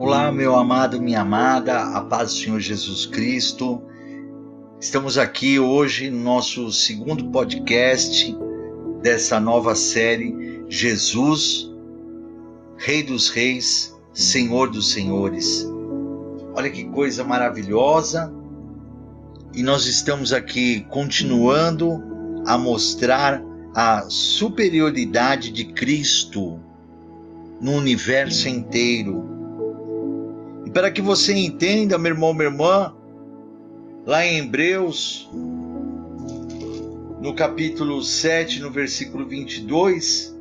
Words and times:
Olá, 0.00 0.30
meu 0.30 0.54
amado, 0.54 1.02
minha 1.02 1.22
amada, 1.22 1.82
a 1.82 2.00
paz 2.00 2.32
do 2.32 2.38
Senhor 2.38 2.60
Jesus 2.60 3.04
Cristo. 3.04 3.82
Estamos 4.80 5.18
aqui 5.18 5.58
hoje 5.58 6.08
no 6.08 6.22
nosso 6.22 6.70
segundo 6.70 7.32
podcast 7.32 8.32
dessa 9.02 9.40
nova 9.40 9.74
série 9.74 10.62
Jesus, 10.68 11.68
Rei 12.76 13.02
dos 13.02 13.28
Reis, 13.28 13.92
Senhor 14.12 14.70
dos 14.70 14.92
Senhores. 14.92 15.68
Olha 16.54 16.70
que 16.70 16.84
coisa 16.84 17.24
maravilhosa! 17.24 18.32
E 19.52 19.64
nós 19.64 19.86
estamos 19.86 20.32
aqui 20.32 20.86
continuando 20.90 22.00
a 22.46 22.56
mostrar 22.56 23.42
a 23.74 24.06
superioridade 24.08 25.50
de 25.50 25.64
Cristo 25.64 26.60
no 27.60 27.72
universo 27.72 28.48
inteiro 28.48 29.37
e 30.68 30.70
para 30.70 30.90
que 30.90 31.00
você 31.00 31.32
entenda, 31.32 31.96
meu 31.96 32.12
irmão, 32.12 32.34
minha 32.34 32.50
irmã, 32.50 32.94
lá 34.04 34.26
em 34.26 34.40
Hebreus, 34.40 35.26
no 37.22 37.34
capítulo 37.34 38.02
7, 38.02 38.60
no 38.60 38.70
versículo 38.70 39.26
22, 39.26 40.36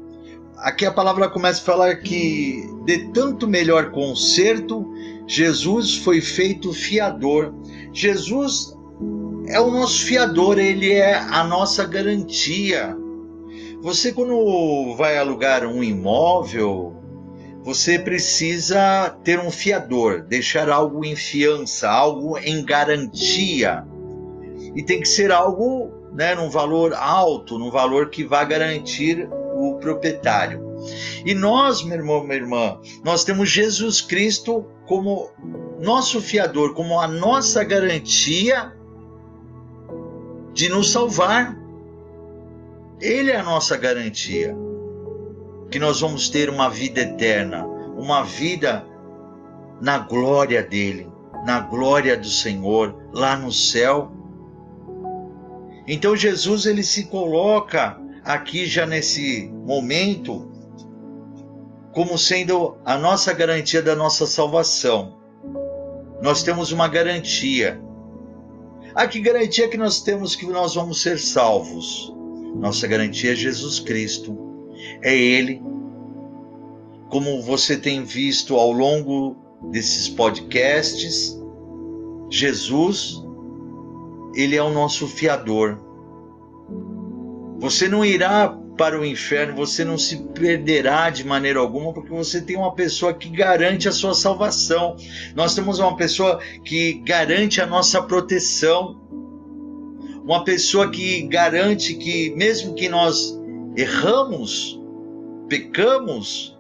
aqui 0.58 0.86
a 0.86 0.92
palavra 0.92 1.30
começa 1.30 1.62
a 1.62 1.64
falar 1.64 1.96
que 2.02 2.62
de 2.84 3.10
tanto 3.14 3.48
melhor 3.48 3.92
conserto, 3.92 4.86
Jesus 5.26 5.96
foi 5.96 6.20
feito 6.20 6.74
fiador. 6.74 7.54
Jesus 7.94 8.76
é 9.48 9.62
o 9.62 9.72
nosso 9.72 10.04
fiador, 10.04 10.60
ele 10.60 10.92
é 10.92 11.16
a 11.16 11.42
nossa 11.42 11.86
garantia. 11.86 12.98
Você, 13.82 14.12
quando 14.12 14.94
vai 14.98 15.18
alugar 15.18 15.66
um 15.66 15.82
imóvel, 15.82 16.97
você 17.68 18.00
precisa 18.00 19.10
ter 19.26 19.42
um 19.42 19.52
fiador, 19.52 20.22
deixar 20.22 20.70
algo 20.70 21.04
em 21.04 21.18
fiança, 21.18 21.90
algo 21.90 22.38
em 22.38 22.64
garantia. 22.64 23.86
E 24.74 24.82
tem 24.82 25.02
que 25.02 25.06
ser 25.10 25.34
algo 25.34 25.92
né, 26.14 26.34
num 26.34 26.50
valor 26.50 26.94
alto, 26.94 27.60
num 27.60 27.70
valor 27.70 28.10
que 28.10 28.24
vá 28.24 28.46
garantir 28.46 29.28
o 29.54 29.76
proprietário. 29.82 30.62
E 31.26 31.34
nós, 31.34 31.84
meu 31.84 31.98
irmão, 31.98 32.24
minha 32.24 32.38
irmã, 32.38 32.80
nós 33.04 33.26
temos 33.26 33.50
Jesus 33.50 34.00
Cristo 34.00 34.66
como 34.86 35.30
nosso 35.78 36.22
fiador, 36.22 36.74
como 36.74 36.98
a 37.02 37.06
nossa 37.06 37.66
garantia 37.66 38.74
de 40.54 40.70
nos 40.70 40.90
salvar. 40.94 41.54
Ele 43.02 43.30
é 43.30 43.36
a 43.36 43.44
nossa 43.44 43.76
garantia 43.76 44.56
que 45.70 45.80
nós 45.80 46.00
vamos 46.00 46.30
ter 46.30 46.50
uma 46.50 46.70
vida 46.70 47.02
eterna, 47.02 47.66
uma 47.98 48.24
vida 48.24 48.86
na 49.82 50.00
glória 50.00 50.64
dele, 50.64 51.10
na 51.46 51.60
glória 51.60 52.18
do 52.18 52.30
Senhor, 52.30 52.96
lá 53.14 53.36
no 53.36 53.52
céu. 53.52 54.12
Então 55.88 56.16
Jesus 56.16 56.66
ele 56.66 56.84
se 56.84 57.06
coloca 57.06 58.00
aqui 58.24 58.66
já 58.66 58.86
nesse 58.86 59.52
momento 59.66 60.52
como 61.94 62.18
sendo 62.18 62.78
a 62.86 62.98
nossa 62.98 63.34
garantia 63.34 63.82
da 63.82 63.96
nossa 63.96 64.26
salvação. 64.28 65.18
Nós 66.22 66.44
temos 66.44 66.72
uma 66.72 66.88
garantia. 66.88 67.82
A 68.94 69.08
que 69.08 69.20
garantia 69.20 69.68
que 69.68 69.78
nós 69.78 70.02
temos 70.02 70.36
que 70.36 70.46
nós 70.46 70.76
vamos 70.76 71.02
ser 71.02 71.20
salvos? 71.20 72.14
Nossa 72.56 72.88
garantia 72.88 73.34
é 73.34 73.36
Jesus 73.36 73.80
Cristo 73.80 74.47
é 75.02 75.16
Ele. 75.16 75.62
Como 77.10 77.42
você 77.42 77.78
tem 77.78 78.04
visto 78.04 78.56
ao 78.56 78.72
longo 78.72 79.36
desses 79.72 80.10
podcasts, 80.10 81.38
Jesus, 82.30 83.24
Ele 84.36 84.56
é 84.56 84.64
o 84.64 84.72
nosso 84.72 85.08
fiador. 85.08 85.80
Você 87.60 87.88
não 87.88 88.06
irá 88.06 88.56
para 88.78 89.00
o 89.00 89.04
inferno, 89.04 89.56
você 89.56 89.84
não 89.84 89.98
se 89.98 90.18
perderá 90.18 91.10
de 91.10 91.24
maneira 91.26 91.60
alguma, 91.60 91.92
porque 91.92 92.12
você 92.12 92.40
tem 92.40 92.56
uma 92.56 92.74
pessoa 92.74 93.14
que 93.14 93.28
garante 93.30 93.90
a 93.90 93.92
sua 93.92 94.14
salvação. 94.14 94.96
Nós 95.36 95.56
temos 95.56 95.80
uma 95.80 95.98
pessoa 95.98 96.40
que 96.64 96.94
garante 97.06 97.60
a 97.60 97.66
nossa 97.66 98.02
proteção. 98.04 99.02
Uma 100.24 100.44
pessoa 100.44 100.92
que 100.92 101.24
garante 101.24 101.96
que, 101.96 102.36
mesmo 102.36 102.76
que 102.76 102.88
nós 102.88 103.36
erramos, 103.76 104.80
pecamos, 105.48 106.58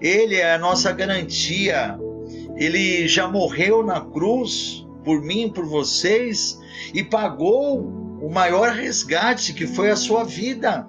Ele 0.00 0.36
é 0.36 0.54
a 0.54 0.58
nossa 0.58 0.92
garantia. 0.92 1.98
Ele 2.56 3.06
já 3.08 3.28
morreu 3.28 3.82
na 3.82 4.00
cruz 4.00 4.86
por 5.04 5.20
mim, 5.20 5.50
por 5.50 5.66
vocês, 5.66 6.58
e 6.94 7.02
pagou 7.02 7.80
o 8.20 8.30
maior 8.30 8.70
resgate 8.70 9.52
que 9.52 9.66
foi 9.66 9.90
a 9.90 9.96
sua 9.96 10.24
vida. 10.24 10.86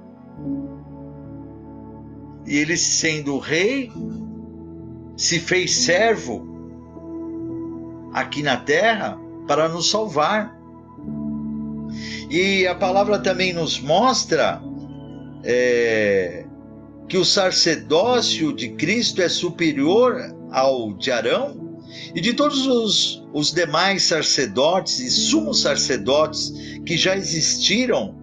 E 2.46 2.58
ele, 2.58 2.78
sendo 2.78 3.40
rei, 3.40 3.92
se 5.16 5.40
fez 5.40 5.78
servo 5.78 6.46
aqui 8.14 8.44
na 8.44 8.58
terra 8.58 9.18
para 9.48 9.68
nos 9.68 9.90
salvar. 9.90 10.56
E 12.30 12.68
a 12.68 12.76
palavra 12.76 13.20
também 13.20 13.54
nos 13.54 13.80
mostra 13.80 14.62
é, 15.44 16.43
que 17.08 17.18
o 17.18 17.26
sacerdócio 17.26 18.54
de 18.54 18.70
Cristo 18.70 19.22
é 19.22 19.30
superior 19.30 20.36
ao 20.52 20.94
de 20.94 21.12
Arão 21.12 21.82
e 22.16 22.22
de 22.22 22.34
todos 22.34 22.66
os, 22.66 23.24
os 23.34 23.52
demais 23.52 24.04
sacerdotes 24.04 25.00
e 25.00 25.10
sumos 25.10 25.62
sacerdotes 25.62 26.54
que 26.86 26.98
já 26.98 27.16
existiram 27.16 28.16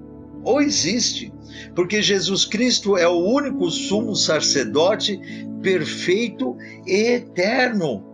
ou 0.45 0.61
existe, 0.61 1.33
porque 1.75 2.03
Jesus 2.03 2.45
Cristo 2.45 2.97
é 2.97 3.07
o 3.07 3.19
único 3.19 3.71
sumo 3.71 4.17
sacerdote 4.17 5.21
perfeito 5.63 6.57
e 6.87 7.15
eterno. 7.15 8.05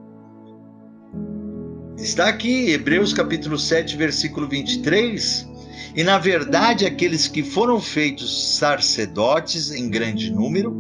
Está 1.97 2.29
aqui, 2.29 2.71
Hebreus 2.71 3.13
capítulo 3.13 3.59
7, 3.59 3.97
versículo 3.97 4.49
23 4.49 5.56
e 5.97 6.05
na 6.05 6.19
verdade, 6.19 6.85
aqueles 6.85 7.27
que 7.27 7.43
foram 7.43 7.81
feitos 7.81 8.59
sacerdotes 8.59 9.73
em 9.73 9.89
grande 9.89 10.31
número, 10.31 10.77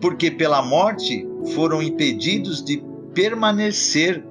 porque 0.00 0.28
pela 0.28 0.60
morte 0.60 1.24
foram 1.54 1.80
impedidos 1.80 2.62
de 2.64 2.82
permanecer. 3.14 4.24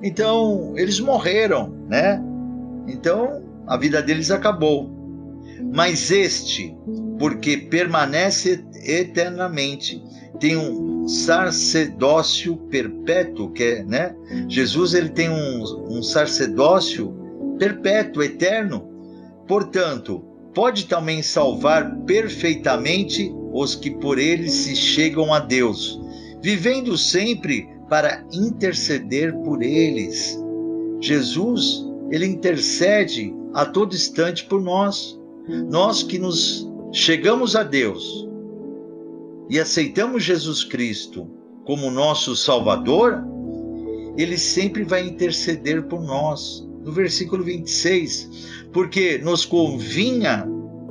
Então, 0.00 0.72
eles 0.76 1.00
morreram, 1.00 1.74
né? 1.88 2.22
Então, 2.86 3.42
a 3.66 3.76
vida 3.76 4.00
deles 4.00 4.30
acabou. 4.30 4.88
Mas 5.74 6.12
este, 6.12 6.72
porque 7.18 7.56
permanece 7.56 8.64
eternamente, 8.84 10.00
tem 10.38 10.56
um 10.56 11.08
sacerdócio 11.08 12.56
perpétuo, 12.70 13.50
que 13.50 13.64
é, 13.64 13.82
né? 13.82 14.14
Jesus 14.48 14.94
ele 14.94 15.08
tem 15.08 15.28
um, 15.28 15.96
um 15.98 16.02
sacerdócio 16.04 17.12
perpétuo, 17.58 18.22
eterno, 18.22 18.87
Portanto, 19.48 20.22
pode 20.54 20.84
também 20.84 21.22
salvar 21.22 21.96
perfeitamente 22.04 23.34
os 23.50 23.74
que 23.74 23.90
por 23.90 24.18
ele 24.18 24.50
se 24.50 24.76
chegam 24.76 25.32
a 25.32 25.40
Deus, 25.40 25.98
vivendo 26.42 26.98
sempre 26.98 27.66
para 27.88 28.22
interceder 28.30 29.34
por 29.38 29.62
eles. 29.62 30.38
Jesus, 31.00 31.82
ele 32.10 32.26
intercede 32.26 33.34
a 33.54 33.64
todo 33.64 33.94
instante 33.94 34.44
por 34.44 34.60
nós. 34.60 35.18
Nós 35.70 36.02
que 36.02 36.18
nos 36.18 36.68
chegamos 36.92 37.56
a 37.56 37.62
Deus 37.62 38.28
e 39.48 39.58
aceitamos 39.58 40.22
Jesus 40.22 40.62
Cristo 40.62 41.26
como 41.64 41.90
nosso 41.90 42.36
Salvador, 42.36 43.24
ele 44.18 44.36
sempre 44.36 44.84
vai 44.84 45.06
interceder 45.06 45.84
por 45.84 46.02
nós 46.02 46.68
no 46.88 46.92
versículo 46.92 47.44
26, 47.44 48.57
porque 48.72 49.18
nos 49.18 49.44
convinha 49.44 50.46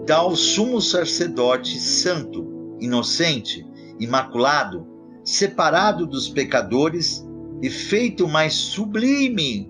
tal 0.05 0.35
sumo 0.35 0.81
sacerdote 0.81 1.79
santo, 1.79 2.47
inocente, 2.79 3.65
imaculado, 3.99 4.87
separado 5.23 6.05
dos 6.05 6.29
pecadores 6.29 7.25
e 7.61 7.69
feito 7.69 8.27
mais 8.27 8.53
sublime 8.53 9.69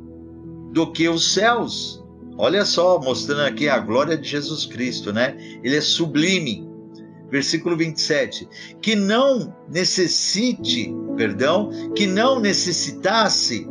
do 0.71 0.92
que 0.92 1.07
os 1.09 1.33
céus. 1.33 2.04
Olha 2.38 2.63
só, 2.65 3.00
mostrando 3.00 3.42
aqui 3.42 3.68
a 3.68 3.80
glória 3.80 4.18
de 4.18 4.27
Jesus 4.27 4.65
Cristo, 4.65 5.12
né? 5.12 5.36
Ele 5.63 5.75
é 5.75 5.81
sublime. 5.81 6.68
Versículo 7.31 7.75
27. 7.75 8.48
Que 8.81 8.95
não 8.95 9.53
necessite, 9.69 10.94
perdão, 11.18 11.71
que 11.95 12.06
não 12.06 12.39
necessitasse 12.39 13.68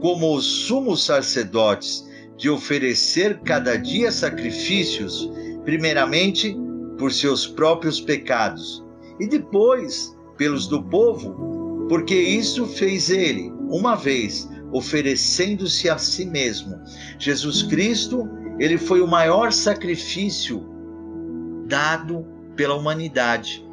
como 0.00 0.34
os 0.34 0.44
sumos 0.44 1.04
sacerdotes, 1.04 2.06
de 2.36 2.50
oferecer 2.50 3.40
cada 3.40 3.76
dia 3.76 4.12
sacrifícios, 4.12 5.30
primeiramente 5.64 6.56
por 6.98 7.12
seus 7.12 7.46
próprios 7.46 8.00
pecados 8.00 8.84
e 9.18 9.26
depois 9.26 10.14
pelos 10.36 10.66
do 10.66 10.82
povo, 10.82 11.86
porque 11.88 12.14
isso 12.14 12.66
fez 12.66 13.10
ele 13.10 13.52
uma 13.68 13.94
vez, 13.94 14.48
oferecendo-se 14.72 15.88
a 15.88 15.98
si 15.98 16.24
mesmo. 16.24 16.78
Jesus 17.18 17.62
Cristo, 17.62 18.28
ele 18.58 18.78
foi 18.78 19.00
o 19.00 19.06
maior 19.06 19.52
sacrifício 19.52 20.64
dado 21.66 22.24
pela 22.54 22.74
humanidade. 22.74 23.64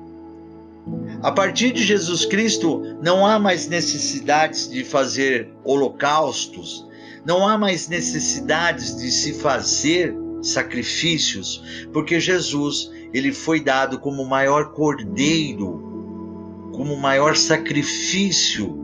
A 1.22 1.32
partir 1.32 1.72
de 1.72 1.82
Jesus 1.84 2.26
Cristo, 2.26 2.82
não 3.02 3.26
há 3.26 3.40
mais 3.40 3.68
necessidades 3.68 4.70
de 4.70 4.84
fazer 4.84 5.50
holocaustos, 5.64 6.86
não 7.26 7.48
há 7.48 7.58
mais 7.58 7.88
necessidades 7.88 8.96
de 8.96 9.12
se 9.12 9.34
fazer 9.34 10.16
sacrifícios, 10.42 11.88
porque 11.94 12.20
Jesus, 12.20 12.92
ele 13.14 13.32
foi 13.32 13.62
dado 13.62 14.00
como 14.00 14.22
o 14.22 14.30
maior 14.30 14.74
cordeiro, 14.74 16.70
como 16.74 16.94
o 16.94 17.00
maior 17.00 17.36
sacrifício 17.36 18.84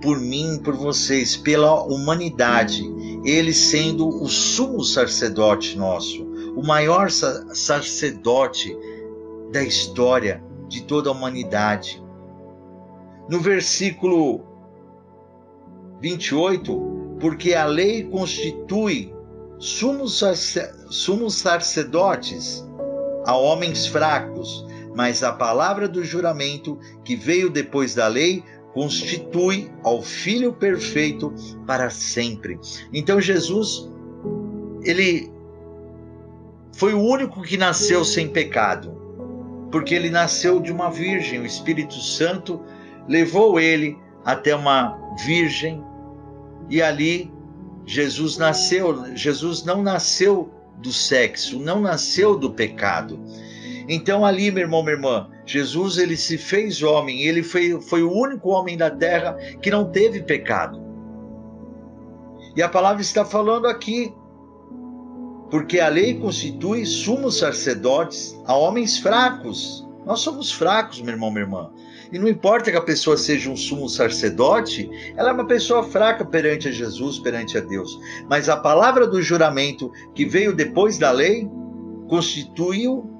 por 0.00 0.18
mim, 0.18 0.58
por 0.62 0.74
vocês, 0.76 1.36
pela 1.36 1.82
humanidade, 1.82 2.82
ele 3.24 3.52
sendo 3.52 4.08
o 4.08 4.28
sumo 4.28 4.82
sacerdote 4.82 5.76
nosso, 5.76 6.24
o 6.56 6.64
maior 6.64 7.10
sacerdote 7.10 8.74
da 9.52 9.62
história 9.62 10.42
de 10.68 10.84
toda 10.84 11.10
a 11.10 11.12
humanidade. 11.12 12.02
No 13.28 13.40
versículo 13.40 14.40
28, 16.00 16.97
porque 17.20 17.54
a 17.54 17.64
lei 17.64 18.04
constitui 18.04 19.12
sumos, 19.58 20.22
sacerdotes 21.32 22.64
a 23.24 23.36
homens 23.36 23.86
fracos, 23.86 24.66
mas 24.94 25.22
a 25.22 25.32
palavra 25.32 25.88
do 25.88 26.04
juramento 26.04 26.78
que 27.04 27.14
veio 27.16 27.50
depois 27.50 27.94
da 27.94 28.08
lei 28.08 28.42
constitui 28.72 29.70
ao 29.82 30.02
filho 30.02 30.52
perfeito 30.52 31.34
para 31.66 31.90
sempre. 31.90 32.58
Então 32.92 33.20
Jesus 33.20 33.90
ele 34.82 35.30
foi 36.72 36.94
o 36.94 37.00
único 37.00 37.42
que 37.42 37.56
nasceu 37.56 38.04
sem 38.04 38.28
pecado 38.28 38.96
porque 39.70 39.94
ele 39.94 40.10
nasceu 40.10 40.60
de 40.60 40.72
uma 40.72 40.90
virgem. 40.90 41.40
O 41.40 41.46
Espírito 41.46 41.94
Santo 41.94 42.60
levou 43.06 43.58
ele 43.60 43.98
até 44.24 44.54
uma 44.54 44.98
virgem 45.24 45.82
e 46.68 46.82
ali 46.82 47.32
Jesus 47.86 48.36
nasceu. 48.36 49.16
Jesus 49.16 49.64
não 49.64 49.82
nasceu 49.82 50.50
do 50.76 50.92
sexo, 50.92 51.58
não 51.58 51.80
nasceu 51.80 52.36
do 52.36 52.50
pecado. 52.50 53.18
Então 53.88 54.24
ali, 54.24 54.50
meu 54.50 54.64
irmão, 54.64 54.82
minha 54.82 54.94
irmã, 54.94 55.30
Jesus 55.46 55.96
ele 55.96 56.16
se 56.16 56.36
fez 56.36 56.82
homem, 56.82 57.22
ele 57.22 57.42
foi, 57.42 57.80
foi 57.80 58.02
o 58.02 58.12
único 58.12 58.50
homem 58.50 58.76
da 58.76 58.90
terra 58.90 59.34
que 59.62 59.70
não 59.70 59.90
teve 59.90 60.22
pecado. 60.22 60.86
E 62.54 62.62
a 62.62 62.68
palavra 62.68 63.00
está 63.00 63.24
falando 63.24 63.66
aqui 63.66 64.12
porque 65.50 65.80
a 65.80 65.88
lei 65.88 66.18
constitui 66.18 66.84
sumos 66.84 67.38
sacerdotes 67.38 68.38
a 68.44 68.54
homens 68.54 68.98
fracos. 68.98 69.86
Nós 70.04 70.20
somos 70.20 70.52
fracos, 70.52 71.00
meu 71.00 71.14
irmão, 71.14 71.30
minha 71.30 71.44
irmã. 71.44 71.70
E 72.12 72.18
não 72.18 72.28
importa 72.28 72.70
que 72.70 72.76
a 72.76 72.82
pessoa 72.82 73.16
seja 73.16 73.50
um 73.50 73.56
sumo 73.56 73.88
sacerdote, 73.88 74.88
ela 75.16 75.30
é 75.30 75.32
uma 75.32 75.46
pessoa 75.46 75.82
fraca 75.82 76.24
perante 76.24 76.68
a 76.68 76.72
Jesus, 76.72 77.18
perante 77.18 77.58
a 77.58 77.60
Deus. 77.60 77.98
Mas 78.28 78.48
a 78.48 78.56
palavra 78.56 79.06
do 79.06 79.20
juramento 79.20 79.92
que 80.14 80.24
veio 80.24 80.54
depois 80.54 80.98
da 80.98 81.10
lei 81.10 81.48
constituiu 82.08 83.10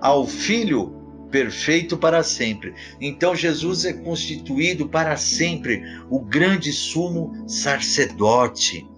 ao 0.00 0.26
Filho 0.26 0.94
perfeito 1.30 1.96
para 1.96 2.22
sempre. 2.22 2.74
Então 3.00 3.34
Jesus 3.34 3.84
é 3.84 3.92
constituído 3.92 4.88
para 4.88 5.16
sempre 5.16 5.82
o 6.08 6.20
grande 6.20 6.72
sumo 6.72 7.44
sacerdote. 7.46 8.88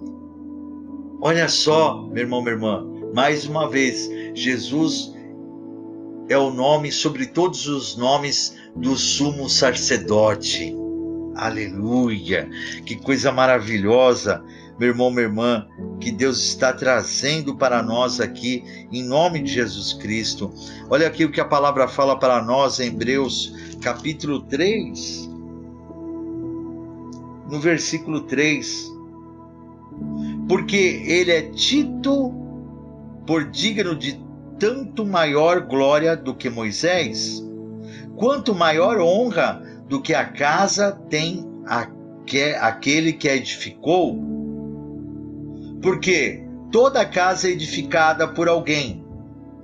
Olha 1.21 1.49
só, 1.49 2.03
meu 2.03 2.23
irmão, 2.23 2.41
minha 2.41 2.55
irmã, 2.55 2.87
mais 3.13 3.45
uma 3.45 3.69
vez, 3.69 4.09
Jesus 4.35 5.13
é 6.31 6.39
o 6.39 6.51
nome 6.51 6.93
sobre 6.93 7.27
todos 7.27 7.67
os 7.67 7.97
nomes 7.97 8.57
do 8.75 8.97
sumo 8.97 9.51
sacerdote. 9.51 10.75
Aleluia! 11.35 12.49
Que 12.87 12.95
coisa 12.95 13.33
maravilhosa, 13.33 14.43
meu 14.79 14.91
irmão, 14.91 15.11
minha 15.11 15.25
irmã, 15.25 15.67
que 16.01 16.13
Deus 16.13 16.39
está 16.43 16.73
trazendo 16.73 17.57
para 17.57 17.83
nós 17.83 18.21
aqui, 18.21 18.65
em 18.93 19.03
nome 19.03 19.43
de 19.43 19.53
Jesus 19.53 19.93
Cristo. 19.93 20.55
Olha 20.89 21.09
aqui 21.09 21.25
o 21.25 21.33
que 21.33 21.41
a 21.41 21.45
palavra 21.45 21.89
fala 21.89 22.17
para 22.17 22.41
nós 22.43 22.79
em 22.79 22.87
Hebreus, 22.87 23.53
capítulo 23.83 24.41
3, 24.43 25.29
no 27.51 27.61
versículo 27.61 28.21
3 28.23 28.91
porque 30.49 31.05
ele 31.07 31.31
é 31.31 31.43
tido 31.43 32.33
por 33.25 33.49
digno 33.51 33.95
de 33.95 34.21
tanto 34.61 35.07
maior 35.07 35.63
glória 35.63 36.15
do 36.15 36.35
que 36.35 36.51
Moisés, 36.51 37.43
quanto 38.15 38.55
maior 38.55 39.01
honra 39.01 39.63
do 39.89 40.03
que 40.03 40.13
a 40.15 40.27
casa 40.27 40.93
tem 41.09 41.49
aquele 42.61 43.15
que 43.15 43.27
a 43.27 43.35
edificou. 43.35 44.23
Porque 45.83 46.45
toda 46.71 47.07
casa 47.07 47.49
é 47.49 47.53
edificada 47.53 48.29
por 48.29 48.49
alguém, 48.49 49.03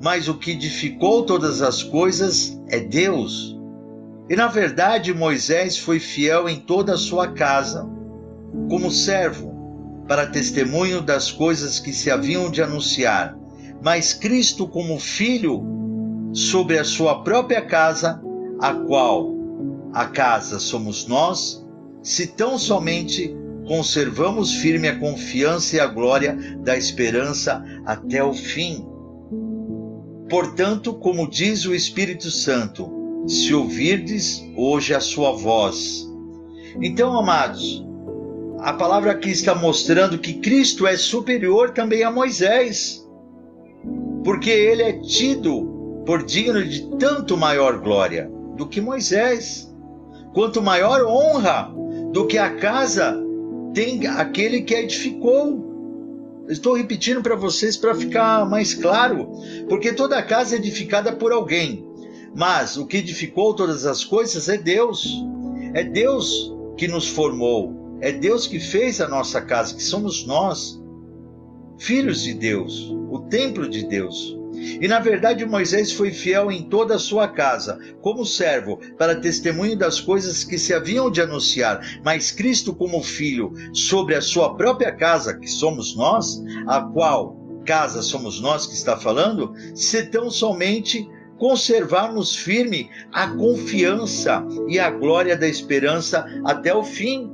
mas 0.03 0.29
o 0.29 0.39
que 0.39 0.53
edificou 0.53 1.27
todas 1.27 1.61
as 1.61 1.83
coisas 1.83 2.59
é 2.71 2.81
Deus. 2.81 3.55
E 4.31 4.35
na 4.35 4.49
verdade 4.49 5.13
Moisés 5.13 5.79
foi 5.79 6.01
fiel 6.01 6.49
em 6.49 6.59
toda 6.59 6.95
a 6.95 6.99
sua 6.99 7.29
casa, 7.29 7.87
como 8.71 8.91
servo 8.91 9.55
para 10.09 10.27
testemunho 10.27 11.03
das 11.03 11.31
coisas 11.31 11.79
que 11.79 11.93
se 11.93 12.11
haviam 12.11 12.51
de 12.51 12.63
anunciar, 12.63 13.37
mas 13.83 14.13
Cristo 14.13 14.67
como 14.67 14.99
Filho 14.99 15.63
sobre 16.33 16.79
a 16.79 16.85
sua 16.85 17.23
própria 17.23 17.63
casa, 17.63 18.21
a 18.61 18.75
qual 18.75 19.35
a 19.93 20.07
casa 20.07 20.59
somos 20.59 21.07
nós, 21.07 21.65
se 22.03 22.27
tão 22.27 22.59
somente 22.59 23.35
conservamos 23.67 24.55
firme 24.55 24.89
a 24.89 24.99
confiança 24.99 25.77
e 25.77 25.81
a 25.81 25.87
glória 25.87 26.37
da 26.59 26.77
esperança 26.77 27.65
até 27.85 28.23
o 28.23 28.33
fim. 28.33 28.87
Portanto, 30.29 30.95
como 30.95 31.29
diz 31.29 31.65
o 31.65 31.75
Espírito 31.75 32.31
Santo, 32.31 32.91
se 33.27 33.53
ouvirdes 33.55 34.45
hoje 34.57 34.95
a 34.95 35.01
sua 35.01 35.33
voz. 35.33 36.07
Então, 36.81 37.17
amados, 37.19 37.85
a 38.61 38.73
palavra 38.73 39.13
aqui 39.13 39.31
está 39.31 39.55
mostrando 39.55 40.19
que 40.19 40.35
Cristo 40.35 40.87
é 40.87 40.97
superior 40.97 41.71
também 41.71 42.03
a 42.03 42.11
Moisés, 42.11 43.06
porque 44.27 44.51
ele 44.51 44.83
é 44.83 44.93
tido 44.95 46.03
por 46.05 46.25
digno 46.25 46.61
de 46.65 46.89
tanto 46.99 47.37
maior 47.37 47.79
glória 47.79 48.29
do 48.57 48.67
que 48.67 48.81
Moisés, 48.81 49.73
quanto 50.35 50.61
maior 50.61 51.07
honra 51.07 51.73
do 52.13 52.27
que 52.27 52.37
a 52.37 52.57
casa 52.57 53.17
tem 53.73 54.05
aquele 54.09 54.63
que 54.63 54.75
a 54.75 54.83
edificou. 54.83 56.45
Estou 56.49 56.75
repetindo 56.75 57.23
para 57.23 57.37
vocês 57.37 57.77
para 57.77 57.95
ficar 57.95 58.51
mais 58.51 58.75
claro, 58.75 59.31
porque 59.69 59.93
toda 59.93 60.21
casa 60.21 60.57
é 60.57 60.59
edificada 60.59 61.13
por 61.13 61.31
alguém, 61.31 61.87
mas 62.35 62.77
o 62.77 62.85
que 62.85 62.97
edificou 62.97 63.55
todas 63.55 63.87
as 63.87 64.05
coisas 64.05 64.49
é 64.49 64.59
Deus. 64.59 65.25
É 65.73 65.85
Deus 65.85 66.53
que 66.77 66.89
nos 66.89 67.07
formou, 67.07 67.97
é 68.01 68.11
Deus 68.11 68.49
que 68.49 68.59
fez 68.59 69.01
a 69.01 69.07
nossa 69.07 69.41
casa, 69.41 69.73
que 69.73 69.85
somos 69.85 70.27
nós, 70.27 70.83
filhos 71.79 72.23
de 72.23 72.35
Deus, 72.35 72.96
o 73.11 73.21
templo 73.21 73.69
de 73.69 73.87
Deus. 73.87 74.37
E 74.81 74.89
na 74.89 74.99
verdade 74.99 75.45
Moisés 75.45 75.93
foi 75.93 76.11
fiel 76.11 76.51
em 76.51 76.63
toda 76.63 76.97
a 76.97 76.99
sua 76.99 77.29
casa, 77.29 77.79
como 78.01 78.25
servo, 78.25 78.79
para 78.97 79.21
testemunho 79.21 79.77
das 79.77 80.01
coisas 80.01 80.45
que 80.45 80.59
se 80.59 80.73
haviam 80.73 81.11
de 81.11 81.21
anunciar, 81.21 81.81
mas 82.05 82.31
Cristo 82.31 82.75
como 82.75 83.03
filho 83.03 83.53
sobre 83.73 84.15
a 84.15 84.23
sua 84.23 84.55
própria 84.55 84.93
casa, 84.93 85.39
que 85.39 85.49
somos 85.49 85.95
nós, 85.95 86.43
a 86.67 86.81
qual 86.81 87.37
casa 87.67 88.01
somos 88.01 88.41
nós 88.41 88.67
que 88.67 88.75
está 88.75 88.97
falando, 88.97 89.53
se 89.75 90.07
tão 90.07 90.31
somente 90.31 91.07
conservarmos 91.39 92.35
firme 92.35 92.89
a 93.13 93.29
confiança 93.29 94.43
e 94.69 94.79
a 94.79 94.91
glória 94.91 95.37
da 95.37 95.47
esperança 95.47 96.25
até 96.45 96.75
o 96.75 96.83
fim. 96.83 97.31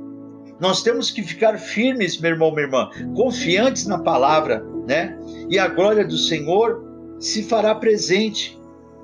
Nós 0.59 0.83
temos 0.83 1.09
que 1.09 1.23
ficar 1.23 1.57
firmes, 1.57 2.19
meu 2.19 2.31
irmão, 2.31 2.51
minha 2.51 2.65
irmã, 2.65 2.89
confiantes 3.15 3.85
na 3.85 3.97
palavra, 3.97 4.65
né? 4.87 5.17
E 5.49 5.57
a 5.57 5.67
glória 5.67 6.05
do 6.05 6.17
Senhor 6.17 6.83
se 7.19 7.43
fará 7.43 7.73
presente 7.75 8.59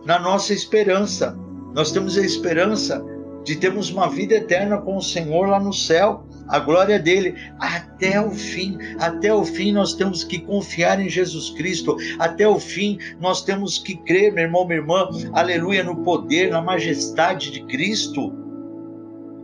na 0.05 0.19
nossa 0.19 0.53
esperança. 0.53 1.37
Nós 1.73 1.91
temos 1.91 2.17
a 2.17 2.21
esperança 2.21 3.03
de 3.43 3.55
termos 3.55 3.89
uma 3.89 4.09
vida 4.09 4.35
eterna 4.35 4.77
com 4.77 4.97
o 4.97 5.01
Senhor 5.01 5.47
lá 5.47 5.59
no 5.59 5.73
céu, 5.73 6.25
a 6.47 6.59
glória 6.59 6.99
dele 6.99 7.35
até 7.59 8.19
o 8.19 8.31
fim. 8.31 8.77
Até 8.99 9.33
o 9.33 9.45
fim 9.45 9.71
nós 9.71 9.93
temos 9.93 10.23
que 10.23 10.39
confiar 10.39 10.99
em 10.99 11.09
Jesus 11.09 11.51
Cristo. 11.51 11.95
Até 12.17 12.47
o 12.47 12.59
fim 12.59 12.97
nós 13.19 13.43
temos 13.43 13.77
que 13.77 13.95
crer, 13.95 14.33
meu 14.33 14.43
irmão, 14.43 14.65
minha 14.67 14.79
irmã, 14.79 15.07
aleluia, 15.33 15.83
no 15.83 15.97
poder, 16.03 16.49
na 16.51 16.61
majestade 16.61 17.51
de 17.51 17.63
Cristo 17.65 18.33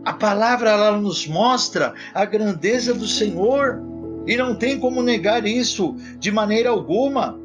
A 0.04 0.12
palavra 0.12 0.70
ela 0.70 0.96
nos 0.96 1.26
mostra 1.26 1.94
a 2.12 2.24
grandeza 2.24 2.92
do 2.92 3.06
Senhor 3.06 3.80
e 4.26 4.36
não 4.36 4.54
tem 4.54 4.78
como 4.78 5.02
negar 5.02 5.46
isso 5.46 5.94
de 6.18 6.32
maneira 6.32 6.70
alguma. 6.70 7.38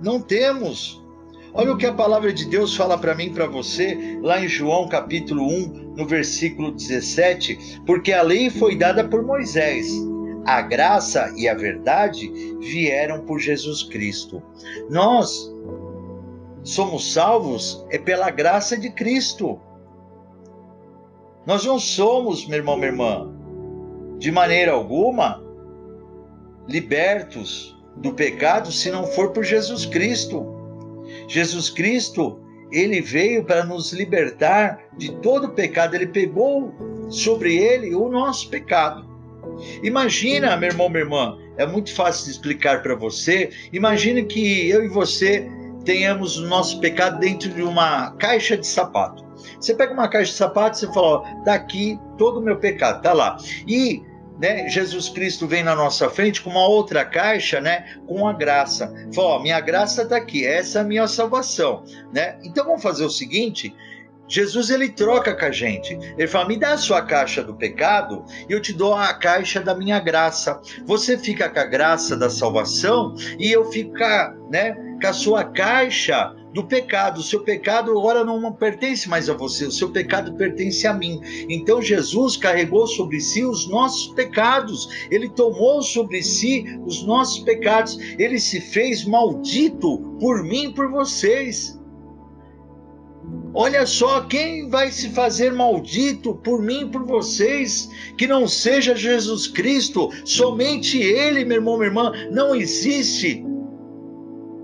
Não 0.00 0.20
temos. 0.20 1.02
Olha 1.52 1.72
o 1.72 1.76
que 1.76 1.86
a 1.86 1.92
palavra 1.92 2.32
de 2.32 2.44
Deus 2.44 2.76
fala 2.76 2.96
para 2.96 3.14
mim 3.14 3.32
para 3.32 3.46
você, 3.46 4.18
lá 4.22 4.40
em 4.40 4.46
João 4.46 4.86
capítulo 4.86 5.44
1, 5.44 5.94
no 5.96 6.06
versículo 6.06 6.70
17: 6.70 7.80
Porque 7.84 8.12
a 8.12 8.22
lei 8.22 8.48
foi 8.48 8.76
dada 8.76 9.02
por 9.08 9.24
Moisés, 9.24 9.88
a 10.46 10.62
graça 10.62 11.32
e 11.36 11.48
a 11.48 11.54
verdade 11.54 12.30
vieram 12.60 13.24
por 13.24 13.40
Jesus 13.40 13.82
Cristo. 13.82 14.42
Nós 14.88 15.52
somos 16.62 17.12
salvos 17.12 17.84
é 17.90 17.98
pela 17.98 18.30
graça 18.30 18.76
de 18.76 18.90
Cristo. 18.90 19.58
Nós 21.46 21.64
não 21.64 21.78
somos, 21.78 22.46
meu 22.46 22.58
irmão, 22.58 22.76
minha 22.76 22.90
irmã, 22.90 23.34
de 24.18 24.30
maneira 24.30 24.72
alguma 24.72 25.47
libertos 26.68 27.76
do 27.96 28.12
pecado 28.12 28.70
se 28.70 28.90
não 28.90 29.06
for 29.06 29.32
por 29.32 29.44
Jesus 29.44 29.86
Cristo. 29.86 30.46
Jesus 31.26 31.70
Cristo, 31.70 32.40
ele 32.70 33.00
veio 33.00 33.44
para 33.44 33.64
nos 33.64 33.92
libertar 33.92 34.78
de 34.96 35.12
todo 35.20 35.48
o 35.48 35.52
pecado, 35.52 35.94
ele 35.94 36.06
pegou 36.06 36.72
sobre 37.08 37.56
ele 37.56 37.94
o 37.94 38.08
nosso 38.08 38.48
pecado. 38.50 39.08
Imagina, 39.82 40.56
meu 40.56 40.68
irmão, 40.68 40.88
minha 40.88 41.02
irmã, 41.02 41.38
é 41.56 41.66
muito 41.66 41.94
fácil 41.94 42.26
de 42.26 42.32
explicar 42.32 42.82
para 42.82 42.94
você. 42.94 43.50
Imagine 43.72 44.24
que 44.24 44.68
eu 44.68 44.84
e 44.84 44.88
você 44.88 45.48
tenhamos 45.84 46.38
o 46.38 46.46
nosso 46.46 46.80
pecado 46.80 47.18
dentro 47.18 47.48
de 47.48 47.62
uma 47.62 48.12
caixa 48.12 48.56
de 48.56 48.66
sapato. 48.66 49.26
Você 49.58 49.74
pega 49.74 49.92
uma 49.92 50.08
caixa 50.08 50.32
de 50.32 50.38
sapato 50.38 50.76
e 50.76 50.80
você 50.80 50.92
fala, 50.92 51.06
ó, 51.06 51.42
tá 51.44 51.54
aqui 51.54 51.98
todo 52.16 52.40
o 52.40 52.42
meu 52.42 52.58
pecado, 52.58 53.02
tá 53.02 53.12
lá. 53.12 53.36
E 53.66 54.02
né, 54.38 54.68
Jesus 54.68 55.08
Cristo 55.08 55.46
vem 55.46 55.62
na 55.62 55.74
nossa 55.74 56.08
frente 56.08 56.40
com 56.42 56.50
uma 56.50 56.66
outra 56.66 57.04
caixa, 57.04 57.60
né, 57.60 57.96
com 58.06 58.26
a 58.26 58.32
graça. 58.32 58.92
Fala, 59.14 59.28
ó, 59.28 59.42
minha 59.42 59.60
graça 59.60 60.02
está 60.02 60.16
aqui, 60.16 60.46
essa 60.46 60.78
é 60.78 60.82
a 60.82 60.84
minha 60.84 61.08
salvação, 61.08 61.82
né? 62.12 62.38
Então 62.44 62.64
vamos 62.64 62.82
fazer 62.82 63.04
o 63.04 63.10
seguinte, 63.10 63.74
Jesus 64.28 64.68
ele 64.68 64.90
troca 64.90 65.34
com 65.34 65.44
a 65.46 65.50
gente. 65.50 65.98
Ele 66.16 66.28
fala: 66.28 66.46
"Me 66.46 66.58
dá 66.58 66.74
a 66.74 66.76
sua 66.76 67.00
caixa 67.02 67.42
do 67.42 67.54
pecado 67.54 68.24
e 68.48 68.52
eu 68.52 68.60
te 68.60 68.74
dou 68.74 68.94
a 68.94 69.12
caixa 69.14 69.58
da 69.58 69.74
minha 69.74 69.98
graça. 69.98 70.60
Você 70.84 71.16
fica 71.16 71.48
com 71.48 71.58
a 71.58 71.64
graça 71.64 72.14
da 72.14 72.28
salvação 72.28 73.14
e 73.38 73.50
eu 73.50 73.64
fico, 73.72 73.94
né, 74.50 74.76
com 75.00 75.06
a 75.06 75.12
sua 75.14 75.44
caixa 75.44 76.34
do 76.52 76.64
pecado. 76.64 77.18
O 77.18 77.22
seu 77.22 77.40
pecado 77.40 77.90
agora 77.90 78.24
não 78.24 78.52
pertence 78.52 79.08
mais 79.08 79.28
a 79.28 79.34
você, 79.34 79.66
o 79.66 79.72
seu 79.72 79.90
pecado 79.90 80.34
pertence 80.34 80.86
a 80.86 80.94
mim. 80.94 81.20
Então 81.48 81.80
Jesus 81.82 82.36
carregou 82.36 82.86
sobre 82.86 83.20
si 83.20 83.44
os 83.44 83.68
nossos 83.68 84.08
pecados, 84.14 84.88
ele 85.10 85.28
tomou 85.28 85.82
sobre 85.82 86.22
si 86.22 86.64
os 86.84 87.04
nossos 87.04 87.40
pecados, 87.40 87.98
ele 88.18 88.38
se 88.38 88.60
fez 88.60 89.04
maldito 89.04 89.98
por 90.20 90.42
mim 90.42 90.66
e 90.66 90.72
por 90.72 90.90
vocês. 90.90 91.78
Olha 93.52 93.86
só, 93.86 94.22
quem 94.22 94.68
vai 94.68 94.90
se 94.90 95.10
fazer 95.10 95.52
maldito 95.52 96.34
por 96.34 96.62
mim 96.62 96.82
e 96.82 96.90
por 96.90 97.04
vocês, 97.04 97.90
que 98.16 98.26
não 98.26 98.46
seja 98.46 98.94
Jesus 98.94 99.46
Cristo, 99.46 100.10
somente 100.24 100.98
Ele, 100.98 101.44
meu 101.44 101.56
irmão, 101.56 101.76
minha 101.76 101.88
irmã, 101.88 102.12
não 102.30 102.54
existe 102.54 103.44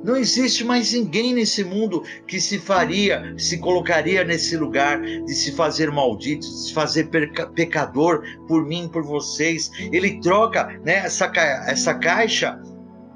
não 0.04 0.18
existe 0.18 0.62
mais 0.64 0.92
ninguém 0.92 1.32
nesse 1.32 1.64
mundo 1.64 2.04
que 2.28 2.38
se 2.38 2.58
faria, 2.58 3.34
se 3.38 3.56
colocaria 3.56 4.22
nesse 4.22 4.54
lugar 4.54 5.00
de 5.00 5.34
se 5.34 5.52
fazer 5.52 5.90
maldito, 5.90 6.46
de 6.46 6.66
se 6.66 6.74
fazer 6.74 7.08
pecador 7.54 8.22
por 8.46 8.66
mim, 8.66 8.86
por 8.86 9.02
vocês. 9.02 9.70
Ele 9.90 10.20
troca 10.20 10.66
né, 10.84 10.96
essa, 10.96 11.32
essa 11.66 11.94
caixa 11.94 12.60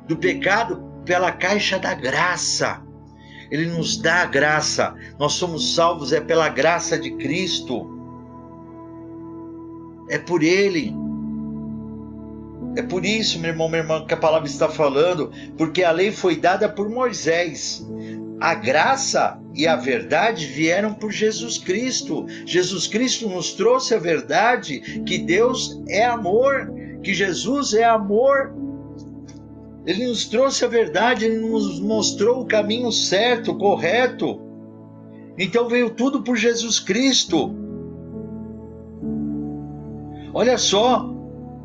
do 0.09 0.17
pecado 0.17 0.83
pela 1.05 1.31
caixa 1.31 1.79
da 1.79 1.93
graça. 1.93 2.83
Ele 3.51 3.67
nos 3.67 3.99
dá 3.99 4.23
a 4.23 4.27
graça. 4.27 4.95
Nós 5.19 5.35
somos 5.35 5.75
salvos 5.75 6.15
é 6.15 6.23
pela 6.23 6.49
graça 6.49 6.99
de 6.99 7.11
Cristo. 7.17 7.87
É 10.09 10.19
por 10.19 10.43
Ele. 10.43 10.95
É 12.79 12.83
por 12.83 13.05
isso, 13.05 13.41
meu 13.41 13.51
irmão, 13.51 13.69
minha 13.69 13.83
irmã, 13.83 14.07
que 14.07 14.15
a 14.15 14.17
palavra 14.17 14.47
está 14.47 14.69
falando, 14.69 15.33
porque 15.57 15.83
a 15.83 15.91
lei 15.91 16.13
foi 16.13 16.37
dada 16.37 16.69
por 16.69 16.89
Moisés. 16.89 17.85
A 18.41 18.55
graça 18.55 19.37
e 19.53 19.67
a 19.67 19.75
verdade 19.75 20.47
vieram 20.47 20.95
por 20.95 21.11
Jesus 21.11 21.59
Cristo. 21.59 22.25
Jesus 22.47 22.87
Cristo 22.87 23.29
nos 23.29 23.53
trouxe 23.55 23.97
a 23.97 23.99
verdade 23.99 25.03
que 25.05 25.19
Deus 25.19 25.83
é 25.89 26.05
amor, 26.05 26.73
que 27.03 27.13
Jesus 27.13 27.75
é 27.75 27.83
amor. 27.83 28.55
Ele 29.85 30.07
nos 30.07 30.27
trouxe 30.27 30.65
a 30.65 30.69
verdade, 30.69 31.25
ele 31.25 31.41
nos 31.41 31.81
mostrou 31.81 32.43
o 32.43 32.47
caminho 32.47 32.93
certo, 32.93 33.57
correto. 33.57 34.41
Então 35.37 35.69
veio 35.69 35.91
tudo 35.91 36.23
por 36.23 36.37
Jesus 36.37 36.79
Cristo. 36.79 37.53
Olha 40.33 40.57
só, 40.57 41.18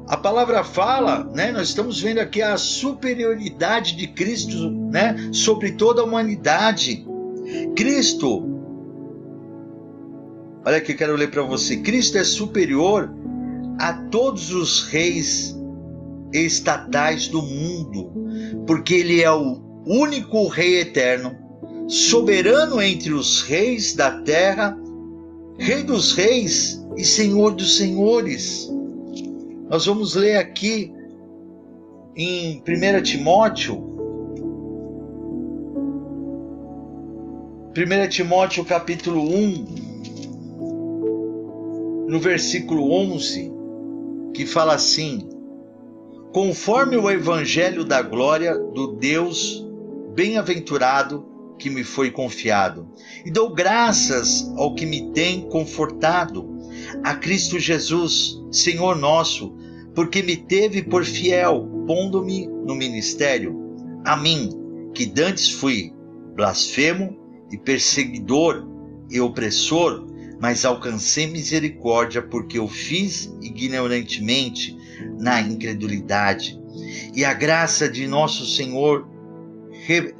a 0.07 0.17
palavra 0.17 0.63
fala, 0.63 1.23
né? 1.33 1.51
Nós 1.51 1.69
estamos 1.69 2.01
vendo 2.01 2.19
aqui 2.19 2.41
a 2.41 2.57
superioridade 2.57 3.95
de 3.95 4.07
Cristo, 4.07 4.69
né? 4.69 5.15
Sobre 5.31 5.71
toda 5.73 6.01
a 6.01 6.05
humanidade. 6.05 7.05
Cristo, 7.75 8.43
olha 10.65 10.77
aqui, 10.77 10.93
quero 10.93 11.15
ler 11.15 11.31
para 11.31 11.43
você. 11.43 11.77
Cristo 11.77 12.17
é 12.17 12.23
superior 12.23 13.09
a 13.79 13.93
todos 13.93 14.51
os 14.53 14.83
reis 14.87 15.57
estatais 16.33 17.27
do 17.27 17.41
mundo, 17.41 18.11
porque 18.67 18.95
ele 18.95 19.21
é 19.21 19.31
o 19.31 19.61
único 19.85 20.47
Rei 20.47 20.79
eterno, 20.81 21.35
soberano 21.87 22.81
entre 22.81 23.13
os 23.13 23.41
reis 23.41 23.93
da 23.93 24.21
terra, 24.21 24.77
Rei 25.57 25.83
dos 25.83 26.13
reis 26.13 26.83
e 26.97 27.05
Senhor 27.05 27.51
dos 27.51 27.77
senhores. 27.77 28.69
Nós 29.73 29.87
vamos 29.87 30.13
ler 30.13 30.37
aqui 30.37 30.93
em 32.15 32.61
1 32.61 33.01
Timóteo, 33.01 33.75
1 37.75 38.07
Timóteo 38.07 38.63
capítulo 38.65 39.23
1, 39.23 39.65
no 42.07 42.19
versículo 42.19 42.91
11, 42.91 43.51
que 44.35 44.45
fala 44.45 44.75
assim: 44.75 45.27
Conforme 46.31 46.95
o 46.95 47.09
evangelho 47.09 47.83
da 47.83 47.99
glória 48.03 48.55
do 48.55 48.95
Deus 48.97 49.67
bem-aventurado 50.13 51.25
que 51.57 51.71
me 51.71 51.83
foi 51.83 52.11
confiado, 52.11 52.87
e 53.25 53.31
dou 53.31 53.49
graças 53.51 54.53
ao 54.55 54.75
que 54.75 54.85
me 54.85 55.11
tem 55.13 55.49
confortado, 55.49 56.47
a 57.03 57.15
Cristo 57.15 57.57
Jesus, 57.57 58.39
Senhor 58.51 58.95
nosso, 58.95 59.62
porque 59.95 60.21
me 60.23 60.35
teve 60.35 60.81
por 60.81 61.05
fiel, 61.05 61.67
pondo-me 61.87 62.47
no 62.47 62.75
ministério. 62.75 63.55
A 64.05 64.17
mim, 64.17 64.49
que 64.93 65.05
dantes 65.05 65.51
fui 65.51 65.93
blasfemo 66.35 67.17
e 67.51 67.57
perseguidor 67.57 68.67
e 69.09 69.19
opressor, 69.19 70.07
mas 70.41 70.65
alcancei 70.65 71.27
misericórdia 71.27 72.21
porque 72.21 72.57
eu 72.57 72.67
fiz 72.67 73.33
ignorantemente 73.41 74.75
na 75.19 75.41
incredulidade. 75.41 76.59
E 77.15 77.23
a 77.23 77.33
graça 77.33 77.87
de 77.87 78.07
nosso 78.07 78.45
Senhor 78.45 79.07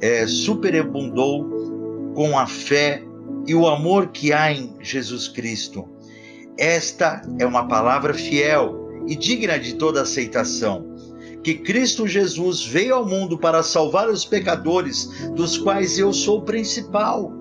é, 0.00 0.26
superabundou 0.26 2.12
com 2.14 2.38
a 2.38 2.46
fé 2.46 3.02
e 3.46 3.54
o 3.54 3.66
amor 3.66 4.08
que 4.08 4.32
há 4.32 4.52
em 4.52 4.76
Jesus 4.80 5.28
Cristo. 5.28 5.88
Esta 6.56 7.22
é 7.38 7.44
uma 7.44 7.66
palavra 7.66 8.14
fiel 8.14 8.83
e 9.06 9.16
digna 9.16 9.58
de 9.58 9.74
toda 9.74 10.02
aceitação. 10.02 10.86
Que 11.42 11.54
Cristo 11.54 12.06
Jesus 12.06 12.64
veio 12.64 12.94
ao 12.94 13.06
mundo 13.06 13.36
para 13.38 13.62
salvar 13.62 14.08
os 14.08 14.24
pecadores, 14.24 15.08
dos 15.34 15.58
quais 15.58 15.98
eu 15.98 16.12
sou 16.12 16.38
o 16.38 16.42
principal. 16.42 17.32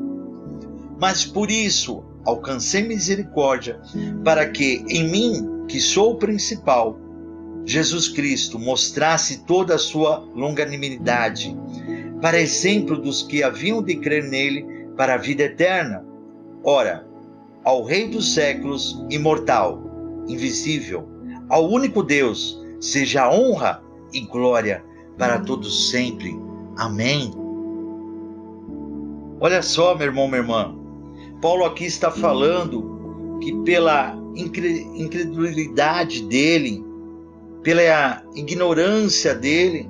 Mas 0.99 1.25
por 1.25 1.49
isso 1.49 2.03
alcancei 2.25 2.83
misericórdia, 2.83 3.79
para 4.23 4.49
que 4.49 4.83
em 4.89 5.07
mim, 5.09 5.65
que 5.67 5.79
sou 5.79 6.13
o 6.13 6.17
principal, 6.17 6.99
Jesus 7.65 8.09
Cristo 8.09 8.59
mostrasse 8.59 9.45
toda 9.45 9.75
a 9.75 9.79
sua 9.79 10.19
longanimidade, 10.35 11.55
para 12.21 12.39
exemplo 12.39 12.97
dos 12.97 13.23
que 13.23 13.41
haviam 13.41 13.81
de 13.81 13.95
crer 13.95 14.23
nele 14.23 14.65
para 14.97 15.15
a 15.15 15.17
vida 15.17 15.43
eterna. 15.43 16.05
Ora, 16.63 17.05
ao 17.63 17.83
Rei 17.83 18.09
dos 18.09 18.33
séculos, 18.33 19.01
imortal, 19.09 19.81
invisível, 20.27 21.07
ao 21.49 21.69
único 21.69 22.03
Deus, 22.03 22.61
seja 22.79 23.29
honra 23.29 23.83
e 24.13 24.21
glória 24.21 24.83
para 25.17 25.39
todos 25.39 25.89
sempre. 25.89 26.37
Amém. 26.77 27.31
Olha 29.39 29.61
só, 29.61 29.95
meu 29.95 30.07
irmão, 30.07 30.27
minha 30.27 30.41
irmã. 30.41 30.75
Paulo 31.41 31.65
aqui 31.65 31.85
está 31.85 32.09
falando 32.09 33.37
que 33.41 33.53
pela 33.63 34.17
incredulidade 34.35 36.23
dele, 36.23 36.83
pela 37.61 38.23
ignorância 38.35 39.35
dele. 39.35 39.89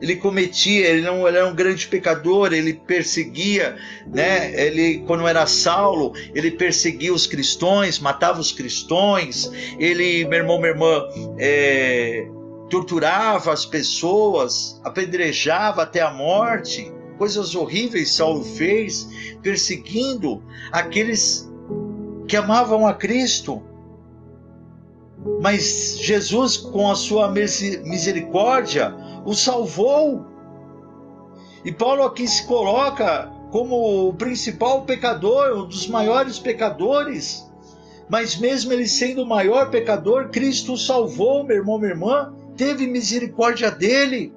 Ele 0.00 0.16
cometia, 0.16 0.88
ele 0.88 1.02
não 1.02 1.28
ele 1.28 1.36
era 1.36 1.46
um 1.46 1.54
grande 1.54 1.86
pecador, 1.86 2.52
ele 2.52 2.74
perseguia, 2.74 3.76
né? 4.06 4.50
Ele 4.58 5.04
quando 5.06 5.26
era 5.26 5.46
Saulo, 5.46 6.12
ele 6.34 6.50
perseguia 6.50 7.12
os 7.12 7.26
cristãos, 7.26 7.98
matava 7.98 8.40
os 8.40 8.52
cristãos. 8.52 9.50
Ele, 9.78 10.24
meu 10.24 10.38
irmão, 10.38 10.58
minha 10.58 10.70
irmã, 10.70 11.06
é, 11.38 12.26
torturava 12.70 13.52
as 13.52 13.66
pessoas, 13.66 14.80
apedrejava 14.84 15.82
até 15.82 16.00
a 16.00 16.10
morte. 16.10 16.90
Coisas 17.18 17.54
horríveis 17.54 18.14
Saulo 18.14 18.42
fez, 18.42 19.06
perseguindo 19.42 20.42
aqueles 20.72 21.50
que 22.26 22.36
amavam 22.36 22.86
a 22.86 22.94
Cristo. 22.94 23.62
Mas 25.40 25.98
Jesus, 25.98 26.56
com 26.56 26.90
a 26.90 26.94
sua 26.94 27.30
misericórdia, 27.30 28.94
o 29.24 29.34
salvou. 29.34 30.24
E 31.64 31.70
Paulo 31.70 32.04
aqui 32.04 32.26
se 32.26 32.46
coloca 32.46 33.30
como 33.50 34.08
o 34.08 34.14
principal 34.14 34.82
pecador, 34.82 35.58
um 35.58 35.66
dos 35.66 35.86
maiores 35.86 36.38
pecadores. 36.38 37.46
Mas 38.08 38.38
mesmo 38.38 38.72
ele 38.72 38.88
sendo 38.88 39.22
o 39.22 39.26
maior 39.26 39.70
pecador, 39.70 40.30
Cristo 40.30 40.72
o 40.72 40.78
salvou, 40.78 41.44
meu 41.44 41.56
irmão, 41.58 41.78
minha 41.78 41.92
irmã, 41.92 42.34
teve 42.56 42.86
misericórdia 42.86 43.70
dele. 43.70 44.34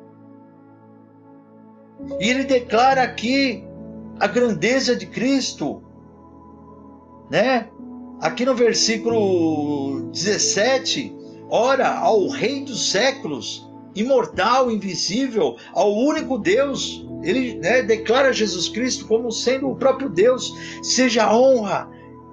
E 2.19 2.29
ele 2.29 2.43
declara 2.43 3.03
aqui 3.03 3.65
a 4.19 4.27
grandeza 4.27 4.95
de 4.95 5.05
Cristo, 5.05 5.81
né? 7.31 7.69
Aqui 8.19 8.45
no 8.45 8.55
versículo 8.55 10.09
17, 10.11 11.15
ora 11.49 11.97
ao 11.97 12.27
Rei 12.29 12.63
dos 12.63 12.91
séculos, 12.91 13.69
imortal, 13.95 14.71
invisível, 14.71 15.57
ao 15.73 15.93
único 15.93 16.37
Deus. 16.37 17.05
Ele 17.21 17.55
né, 17.55 17.83
declara 17.83 18.33
Jesus 18.33 18.69
Cristo 18.69 19.07
como 19.07 19.31
sendo 19.31 19.69
o 19.69 19.75
próprio 19.75 20.09
Deus. 20.09 20.53
Seja 20.81 21.33
honra 21.33 21.89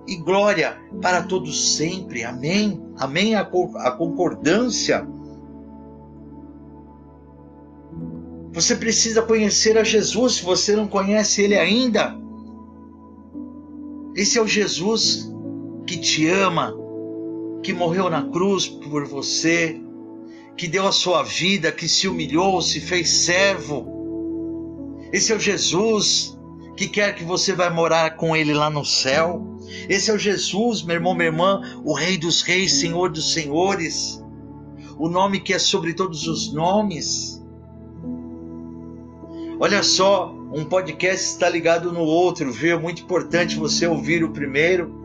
e 0.06 0.16
glória 0.16 0.80
para 1.00 1.22
todos 1.22 1.76
sempre. 1.76 2.24
Amém. 2.24 2.82
Amém. 2.98 3.34
A, 3.34 3.42
a 3.42 3.90
concordância. 3.92 5.06
Você 8.52 8.74
precisa 8.74 9.22
conhecer 9.22 9.78
a 9.78 9.84
Jesus 9.84 10.34
se 10.34 10.44
você 10.44 10.74
não 10.74 10.88
conhece 10.88 11.42
ele 11.42 11.56
ainda. 11.56 12.18
Esse 14.16 14.38
é 14.38 14.42
o 14.42 14.46
Jesus 14.46 15.29
que 15.90 15.96
te 15.96 16.28
ama, 16.28 16.72
que 17.64 17.72
morreu 17.72 18.08
na 18.08 18.22
cruz 18.22 18.68
por 18.68 19.08
você, 19.08 19.76
que 20.56 20.68
deu 20.68 20.86
a 20.86 20.92
sua 20.92 21.24
vida, 21.24 21.72
que 21.72 21.88
se 21.88 22.06
humilhou, 22.06 22.62
se 22.62 22.80
fez 22.80 23.10
servo. 23.10 23.88
Esse 25.12 25.32
é 25.32 25.36
o 25.36 25.40
Jesus 25.40 26.38
que 26.76 26.86
quer 26.86 27.16
que 27.16 27.24
você 27.24 27.54
vá 27.54 27.68
morar 27.70 28.14
com 28.16 28.36
ele 28.36 28.54
lá 28.54 28.70
no 28.70 28.84
céu. 28.84 29.44
Esse 29.88 30.12
é 30.12 30.14
o 30.14 30.18
Jesus, 30.18 30.84
meu 30.84 30.94
irmão, 30.94 31.12
minha 31.12 31.26
irmã, 31.26 31.60
o 31.84 31.92
Rei 31.92 32.16
dos 32.16 32.40
Reis, 32.42 32.74
Senhor 32.74 33.10
dos 33.10 33.32
Senhores. 33.32 34.22
O 34.96 35.08
nome 35.08 35.40
que 35.40 35.52
é 35.52 35.58
sobre 35.58 35.92
todos 35.92 36.28
os 36.28 36.52
nomes. 36.52 37.42
Olha 39.58 39.82
só, 39.82 40.32
um 40.54 40.64
podcast 40.64 41.26
está 41.26 41.48
ligado 41.48 41.92
no 41.92 42.02
outro, 42.02 42.52
viu? 42.52 42.76
É 42.76 42.80
muito 42.80 43.02
importante 43.02 43.56
você 43.56 43.88
ouvir 43.88 44.22
o 44.22 44.30
primeiro 44.30 45.00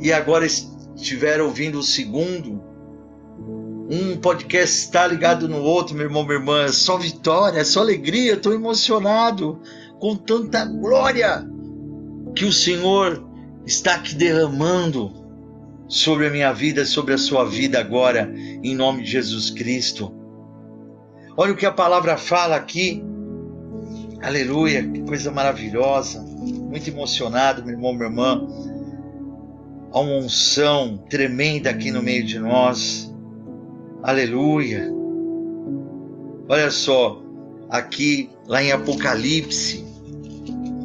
e 0.00 0.12
agora 0.12 0.46
estiver 0.46 1.40
ouvindo 1.40 1.78
o 1.78 1.82
segundo 1.82 2.70
um 3.92 4.16
podcast 4.16 4.84
está 4.84 5.04
ligado 5.04 5.48
no 5.48 5.60
outro, 5.62 5.96
meu 5.96 6.06
irmão, 6.06 6.22
minha 6.22 6.38
irmã. 6.38 6.62
É 6.62 6.68
só 6.68 6.96
vitória, 6.96 7.58
é 7.58 7.64
só 7.64 7.80
alegria. 7.80 8.34
Estou 8.34 8.54
emocionado 8.54 9.60
com 9.98 10.14
tanta 10.14 10.64
glória 10.64 11.44
que 12.36 12.44
o 12.44 12.52
Senhor 12.52 13.26
está 13.66 13.96
aqui 13.96 14.14
derramando 14.14 15.12
sobre 15.88 16.28
a 16.28 16.30
minha 16.30 16.52
vida, 16.52 16.86
sobre 16.86 17.14
a 17.14 17.18
sua 17.18 17.44
vida 17.44 17.80
agora, 17.80 18.32
em 18.62 18.76
nome 18.76 19.02
de 19.02 19.10
Jesus 19.10 19.50
Cristo. 19.50 20.14
Olha 21.36 21.52
o 21.52 21.56
que 21.56 21.66
a 21.66 21.72
palavra 21.72 22.16
fala 22.16 22.54
aqui. 22.54 23.02
Aleluia, 24.22 24.86
que 24.86 25.02
coisa 25.02 25.32
maravilhosa. 25.32 26.22
Muito 26.22 26.88
emocionado, 26.88 27.64
meu 27.64 27.74
irmão, 27.74 27.92
minha 27.92 28.06
irmã. 28.06 28.46
Há 29.92 30.00
uma 30.00 30.16
unção 30.16 30.96
tremenda 31.08 31.70
aqui 31.70 31.90
no 31.90 32.02
meio 32.02 32.24
de 32.24 32.38
nós 32.38 33.10
Aleluia. 34.02 34.90
Olha 36.48 36.70
só, 36.70 37.22
aqui 37.68 38.30
lá 38.46 38.62
em 38.62 38.72
Apocalipse, 38.72 39.84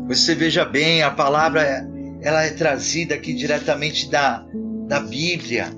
você 0.06 0.36
veja 0.36 0.66
bem, 0.66 1.02
a 1.02 1.10
palavra 1.10 1.90
ela 2.22 2.44
é 2.44 2.50
trazida 2.50 3.16
aqui 3.16 3.34
diretamente 3.34 4.12
da, 4.12 4.46
da 4.88 5.00
Bíblia 5.00 5.70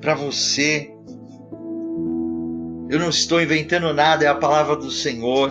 para 0.00 0.14
você. 0.14 0.90
Eu 2.90 2.98
não 2.98 3.10
estou 3.10 3.40
inventando 3.40 3.92
nada, 3.94 4.24
é 4.24 4.28
a 4.28 4.34
palavra 4.34 4.74
do 4.74 4.90
Senhor. 4.90 5.50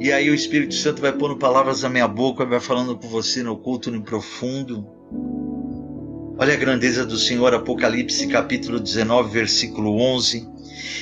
E 0.00 0.10
aí 0.10 0.30
o 0.30 0.34
Espírito 0.34 0.74
Santo 0.74 1.02
vai 1.02 1.12
pondo 1.12 1.36
palavras 1.36 1.82
na 1.82 1.90
minha 1.90 2.08
boca, 2.08 2.46
vai 2.46 2.58
falando 2.58 2.96
com 2.96 3.06
você 3.06 3.42
no 3.42 3.58
culto, 3.58 3.90
no 3.90 4.02
profundo. 4.02 4.99
Olha 5.12 6.54
a 6.54 6.56
grandeza 6.56 7.04
do 7.04 7.18
Senhor, 7.18 7.52
Apocalipse 7.52 8.26
capítulo 8.26 8.80
19, 8.80 9.30
versículo 9.30 10.00
11. 10.00 10.48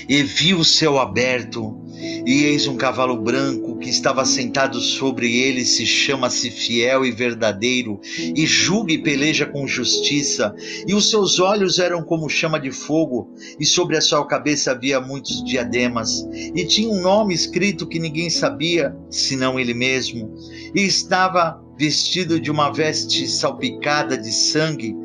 E 0.09 0.23
vi 0.23 0.53
o 0.53 0.64
céu 0.64 0.99
aberto, 0.99 1.81
e 2.27 2.44
eis 2.44 2.66
um 2.66 2.77
cavalo 2.77 3.16
branco 3.16 3.79
que 3.79 3.88
estava 3.88 4.25
sentado 4.25 4.81
sobre 4.81 5.37
ele, 5.37 5.64
se 5.64 5.87
chama-se 5.87 6.51
fiel 6.51 7.05
e 7.05 7.12
verdadeiro, 7.12 8.01
e 8.35 8.44
julga 8.47 8.92
e 8.92 8.99
peleja 8.99 9.47
com 9.47 9.64
justiça, 9.66 10.53
e 10.87 10.92
os 10.92 11.09
seus 11.09 11.38
olhos 11.38 11.79
eram 11.79 12.03
como 12.03 12.29
chama 12.29 12.59
de 12.59 12.73
fogo, 12.73 13.33
e 13.61 13.64
sobre 13.64 13.97
a 13.97 14.01
sua 14.01 14.27
cabeça 14.27 14.73
havia 14.73 15.01
muitos 15.01 15.44
diademas, 15.44 16.27
e 16.33 16.66
tinha 16.66 16.88
um 16.88 17.01
nome 17.01 17.33
escrito 17.33 17.87
que 17.87 18.01
ninguém 18.01 18.31
sabia, 18.31 18.97
senão 19.09 19.61
ele 19.61 19.75
mesmo, 19.75 20.35
e 20.75 20.81
estava 20.81 21.62
vestido 21.79 22.41
de 22.41 22.51
uma 22.51 22.71
veste 22.71 23.29
salpicada 23.29 24.19
de 24.19 24.33
sangue, 24.33 24.97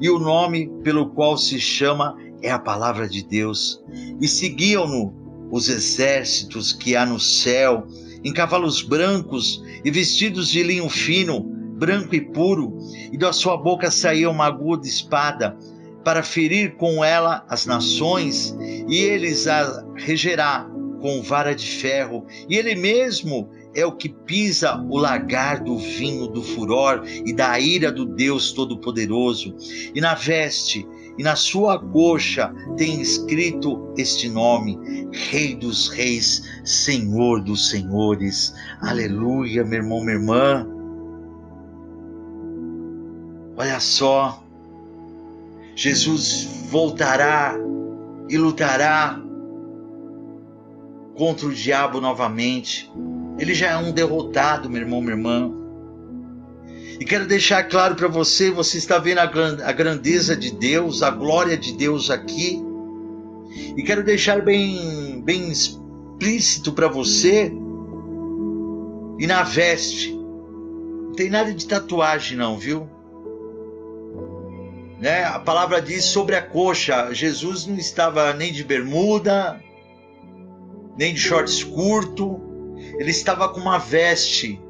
e 0.00 0.08
o 0.08 0.18
nome 0.18 0.68
pelo 0.82 1.10
qual 1.10 1.36
se 1.36 1.60
chama 1.60 2.16
é 2.40 2.50
a 2.50 2.58
palavra 2.58 3.08
de 3.08 3.22
Deus. 3.22 3.80
E 4.20 4.26
seguiam-no 4.26 5.14
os 5.50 5.68
exércitos 5.68 6.72
que 6.72 6.96
há 6.96 7.04
no 7.04 7.20
céu, 7.20 7.86
em 8.24 8.32
cavalos 8.32 8.82
brancos 8.82 9.62
e 9.84 9.90
vestidos 9.90 10.48
de 10.48 10.62
linho 10.62 10.88
fino, 10.88 11.40
branco 11.76 12.14
e 12.14 12.20
puro, 12.20 12.78
e 13.12 13.18
da 13.18 13.32
sua 13.32 13.56
boca 13.56 13.90
saía 13.90 14.30
uma 14.30 14.46
aguda 14.46 14.86
espada, 14.86 15.56
para 16.02 16.22
ferir 16.22 16.76
com 16.76 17.04
ela 17.04 17.44
as 17.48 17.66
nações, 17.66 18.56
e 18.88 18.96
eles 18.96 19.46
a 19.46 19.84
regerá 19.94 20.68
com 21.00 21.22
vara 21.22 21.54
de 21.54 21.66
ferro, 21.66 22.26
e 22.48 22.56
ele 22.56 22.74
mesmo 22.74 23.50
é 23.74 23.86
o 23.86 23.92
que 23.92 24.08
pisa 24.08 24.76
o 24.88 24.98
lagar 24.98 25.62
do 25.62 25.78
vinho 25.78 26.26
do 26.26 26.42
furor 26.42 27.02
e 27.06 27.32
da 27.32 27.58
ira 27.58 27.90
do 27.90 28.04
Deus 28.04 28.52
Todo-Poderoso. 28.52 29.54
E 29.94 30.00
na 30.00 30.14
veste 30.14 30.86
e 31.18 31.22
na 31.22 31.36
sua 31.36 31.78
coxa 31.78 32.54
tem 32.76 33.00
escrito 33.00 33.92
este 33.96 34.28
nome: 34.28 34.78
Rei 35.12 35.54
dos 35.54 35.88
Reis, 35.88 36.42
Senhor 36.64 37.42
dos 37.42 37.68
Senhores. 37.68 38.54
Aleluia, 38.80 39.64
meu 39.64 39.80
irmão, 39.80 40.00
minha 40.00 40.14
irmã. 40.14 40.66
Olha 43.56 43.78
só, 43.78 44.42
Jesus 45.76 46.66
voltará 46.70 47.54
e 48.28 48.36
lutará 48.38 49.20
contra 51.14 51.46
o 51.46 51.54
diabo 51.54 52.00
novamente. 52.00 52.90
Ele 53.38 53.54
já 53.54 53.70
é 53.70 53.76
um 53.76 53.92
derrotado, 53.92 54.68
meu 54.68 54.82
irmão, 54.82 55.00
minha 55.00 55.14
irmã. 55.14 55.52
E 57.00 57.04
quero 57.04 57.26
deixar 57.26 57.64
claro 57.64 57.94
para 57.94 58.08
você: 58.08 58.50
você 58.50 58.78
está 58.78 58.98
vendo 58.98 59.18
a 59.18 59.72
grandeza 59.72 60.36
de 60.36 60.52
Deus, 60.52 61.02
a 61.02 61.10
glória 61.10 61.56
de 61.56 61.72
Deus 61.72 62.10
aqui. 62.10 62.62
E 63.76 63.82
quero 63.82 64.04
deixar 64.04 64.42
bem, 64.42 65.20
bem 65.24 65.50
explícito 65.50 66.72
para 66.72 66.88
você. 66.88 67.52
E 69.18 69.26
na 69.26 69.42
veste, 69.42 70.12
não 70.12 71.12
tem 71.12 71.30
nada 71.30 71.52
de 71.52 71.66
tatuagem, 71.66 72.36
não, 72.36 72.58
viu? 72.58 72.88
Né? 75.00 75.24
A 75.24 75.38
palavra 75.38 75.82
diz 75.82 76.04
sobre 76.04 76.36
a 76.36 76.42
coxa: 76.42 77.12
Jesus 77.12 77.66
não 77.66 77.76
estava 77.76 78.32
nem 78.34 78.52
de 78.52 78.62
bermuda, 78.62 79.60
nem 80.96 81.14
de 81.14 81.20
shorts 81.20 81.64
curto 81.64 82.51
ele 82.98 83.10
estava 83.10 83.48
com 83.48 83.60
uma 83.60 83.78
veste 83.78 84.60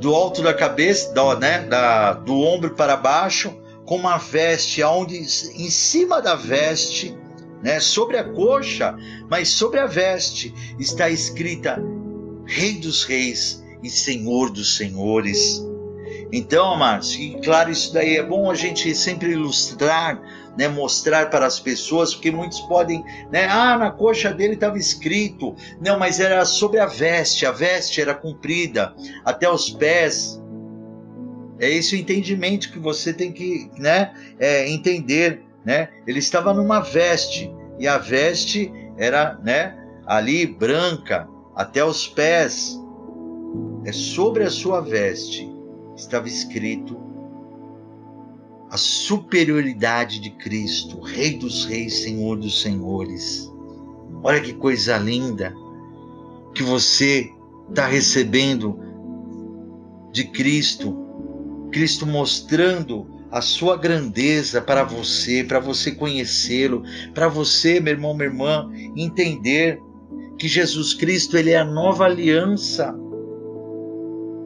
do 0.00 0.14
alto 0.14 0.42
da 0.42 0.54
cabeça, 0.54 1.12
do, 1.12 1.34
né, 1.38 1.60
da, 1.62 2.12
do 2.12 2.38
ombro 2.40 2.74
para 2.74 2.96
baixo, 2.96 3.56
com 3.84 3.96
uma 3.96 4.18
veste, 4.18 4.82
onde 4.82 5.16
em 5.16 5.70
cima 5.70 6.20
da 6.20 6.34
veste, 6.34 7.16
né, 7.62 7.80
sobre 7.80 8.16
a 8.16 8.24
coxa, 8.24 8.96
mas 9.28 9.48
sobre 9.48 9.80
a 9.80 9.86
veste 9.86 10.54
está 10.78 11.10
escrita 11.10 11.82
Rei 12.46 12.78
dos 12.78 13.04
Reis 13.04 13.64
e 13.82 13.90
Senhor 13.90 14.50
dos 14.50 14.76
Senhores. 14.76 15.64
Então, 16.32 16.74
amados, 16.74 17.14
e 17.14 17.38
claro, 17.42 17.70
isso 17.70 17.92
daí 17.92 18.16
é 18.16 18.22
bom 18.22 18.50
a 18.50 18.54
gente 18.54 18.94
sempre 18.94 19.32
ilustrar, 19.32 20.20
né, 20.56 20.68
mostrar 20.68 21.30
para 21.30 21.46
as 21.46 21.58
pessoas, 21.58 22.14
porque 22.14 22.30
muitos 22.30 22.60
podem, 22.62 23.04
né, 23.30 23.46
ah, 23.46 23.76
na 23.76 23.90
coxa 23.90 24.32
dele 24.32 24.54
estava 24.54 24.78
escrito, 24.78 25.54
não, 25.80 25.98
mas 25.98 26.20
era 26.20 26.44
sobre 26.44 26.78
a 26.78 26.86
veste, 26.86 27.46
a 27.46 27.52
veste 27.52 28.00
era 28.00 28.14
comprida 28.14 28.94
até 29.24 29.50
os 29.50 29.70
pés. 29.70 30.40
É 31.60 31.68
esse 31.68 31.96
o 31.96 31.98
entendimento 31.98 32.70
que 32.70 32.78
você 32.78 33.12
tem 33.12 33.32
que, 33.32 33.70
né, 33.78 34.12
é, 34.38 34.68
entender, 34.70 35.42
né? 35.64 35.88
Ele 36.06 36.20
estava 36.20 36.54
numa 36.54 36.80
veste 36.80 37.52
e 37.78 37.88
a 37.88 37.98
veste 37.98 38.72
era, 38.96 39.36
né, 39.42 39.76
ali 40.06 40.46
branca 40.46 41.28
até 41.56 41.84
os 41.84 42.06
pés. 42.06 42.78
É 43.84 43.92
sobre 43.92 44.44
a 44.44 44.50
sua 44.50 44.80
veste 44.80 45.48
estava 45.96 46.28
escrito 46.28 47.07
a 48.70 48.76
superioridade 48.76 50.20
de 50.20 50.30
Cristo, 50.30 51.00
Rei 51.00 51.38
dos 51.38 51.64
Reis, 51.64 52.02
Senhor 52.02 52.36
dos 52.38 52.60
Senhores. 52.60 53.50
Olha 54.22 54.40
que 54.40 54.52
coisa 54.52 54.98
linda 54.98 55.54
que 56.54 56.62
você 56.62 57.30
está 57.68 57.86
recebendo 57.86 58.78
de 60.12 60.24
Cristo, 60.24 60.96
Cristo 61.70 62.06
mostrando 62.06 63.06
a 63.30 63.40
sua 63.40 63.76
grandeza 63.76 64.60
para 64.60 64.82
você, 64.84 65.44
para 65.44 65.60
você 65.60 65.92
conhecê-lo, 65.92 66.82
para 67.14 67.28
você, 67.28 67.78
meu 67.78 67.92
irmão, 67.92 68.14
minha 68.14 68.28
irmã, 68.28 68.70
entender 68.96 69.80
que 70.38 70.48
Jesus 70.48 70.94
Cristo 70.94 71.36
ele 71.36 71.50
é 71.50 71.58
a 71.58 71.64
nova 71.64 72.04
aliança. 72.04 72.94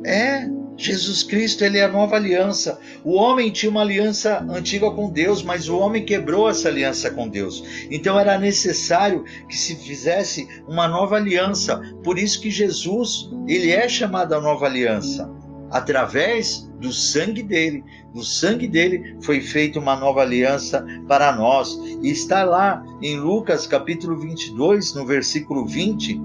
É, 0.04 0.48
Jesus 0.76 1.22
Cristo, 1.22 1.64
ele 1.64 1.78
é 1.78 1.84
a 1.84 1.88
nova 1.88 2.16
aliança. 2.16 2.78
O 3.04 3.14
homem 3.14 3.50
tinha 3.50 3.70
uma 3.70 3.82
aliança 3.82 4.44
antiga 4.48 4.90
com 4.90 5.10
Deus, 5.10 5.42
mas 5.42 5.68
o 5.68 5.78
homem 5.78 6.04
quebrou 6.04 6.48
essa 6.48 6.68
aliança 6.68 7.10
com 7.10 7.28
Deus. 7.28 7.62
Então 7.90 8.18
era 8.18 8.38
necessário 8.38 9.24
que 9.48 9.56
se 9.56 9.76
fizesse 9.76 10.48
uma 10.66 10.88
nova 10.88 11.16
aliança. 11.16 11.80
Por 12.02 12.18
isso 12.18 12.40
que 12.40 12.50
Jesus, 12.50 13.30
ele 13.46 13.70
é 13.70 13.88
chamado 13.88 14.34
a 14.34 14.40
nova 14.40 14.66
aliança, 14.66 15.30
através 15.70 16.68
do 16.80 16.92
sangue 16.92 17.42
dele. 17.42 17.84
No 18.14 18.22
sangue 18.22 18.66
dele 18.66 19.16
foi 19.22 19.40
feita 19.40 19.78
uma 19.78 19.96
nova 19.96 20.20
aliança 20.22 20.84
para 21.06 21.32
nós. 21.32 21.78
E 22.02 22.10
está 22.10 22.44
lá 22.44 22.84
em 23.00 23.18
Lucas 23.18 23.66
capítulo 23.66 24.18
22, 24.18 24.94
no 24.94 25.06
versículo 25.06 25.66
20, 25.66 26.20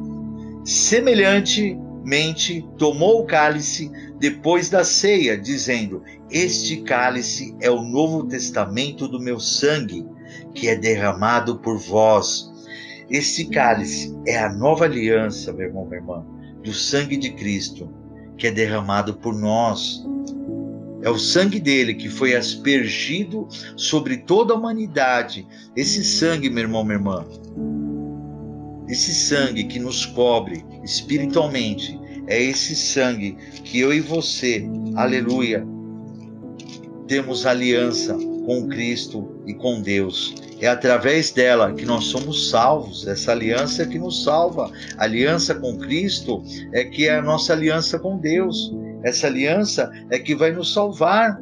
semelhante 0.64 1.78
mente 2.04 2.66
tomou 2.78 3.22
o 3.22 3.26
cálice 3.26 3.92
depois 4.20 4.70
da 4.70 4.84
ceia, 4.84 5.38
dizendo: 5.38 6.04
Este 6.30 6.78
cálice 6.78 7.56
é 7.60 7.70
o 7.70 7.82
novo 7.82 8.26
testamento 8.26 9.08
do 9.08 9.20
meu 9.20 9.40
sangue, 9.40 10.06
que 10.54 10.68
é 10.68 10.76
derramado 10.76 11.60
por 11.60 11.78
vós. 11.78 12.52
Este 13.10 13.46
cálice 13.46 14.16
é 14.26 14.38
a 14.38 14.52
nova 14.52 14.86
aliança, 14.86 15.54
meu 15.54 15.68
irmão, 15.68 15.86
minha 15.86 16.00
irmã, 16.00 16.26
do 16.64 16.74
sangue 16.74 17.16
de 17.16 17.32
Cristo, 17.32 17.90
que 18.38 18.48
é 18.48 18.52
derramado 18.52 19.16
por 19.16 19.34
nós. 19.34 20.04
É 21.04 21.10
o 21.10 21.18
sangue 21.18 21.60
dele 21.60 21.94
que 21.94 22.10
foi 22.10 22.36
aspergido 22.36 23.48
sobre 23.78 24.18
toda 24.18 24.54
a 24.54 24.58
humanidade. 24.58 25.48
Esse 25.76 26.04
sangue, 26.04 26.50
meu 26.50 26.64
irmão, 26.64 26.84
minha 26.84 26.96
irmã, 26.96 27.26
esse 28.90 29.14
sangue 29.14 29.66
que 29.66 29.80
nos 29.80 30.06
cobre 30.06 30.66
espiritualmente, 30.84 32.00
é 32.28 32.42
esse 32.42 32.76
sangue 32.76 33.38
que 33.64 33.80
eu 33.80 33.94
e 33.94 34.00
você, 34.00 34.68
aleluia, 34.96 35.66
temos 37.08 37.46
aliança 37.46 38.16
com 38.46 38.68
Cristo 38.68 39.42
e 39.46 39.54
com 39.54 39.82
Deus. 39.82 40.36
É 40.60 40.68
através 40.68 41.32
dela 41.32 41.74
que 41.74 41.86
nós 41.86 42.06
somos 42.06 42.50
salvos. 42.50 43.08
Essa 43.08 43.32
aliança 43.32 43.84
é 43.84 43.86
que 43.86 44.00
nos 44.00 44.24
salva. 44.24 44.72
A 44.98 45.04
aliança 45.04 45.54
com 45.54 45.78
Cristo 45.78 46.44
é 46.74 46.84
que 46.84 47.08
é 47.08 47.18
a 47.18 47.22
nossa 47.22 47.54
aliança 47.54 48.00
com 48.00 48.18
Deus. 48.18 48.74
Essa 49.04 49.28
aliança 49.28 49.92
é 50.10 50.18
que 50.18 50.36
vai 50.36 50.52
nos 50.52 50.74
salvar. 50.74 51.40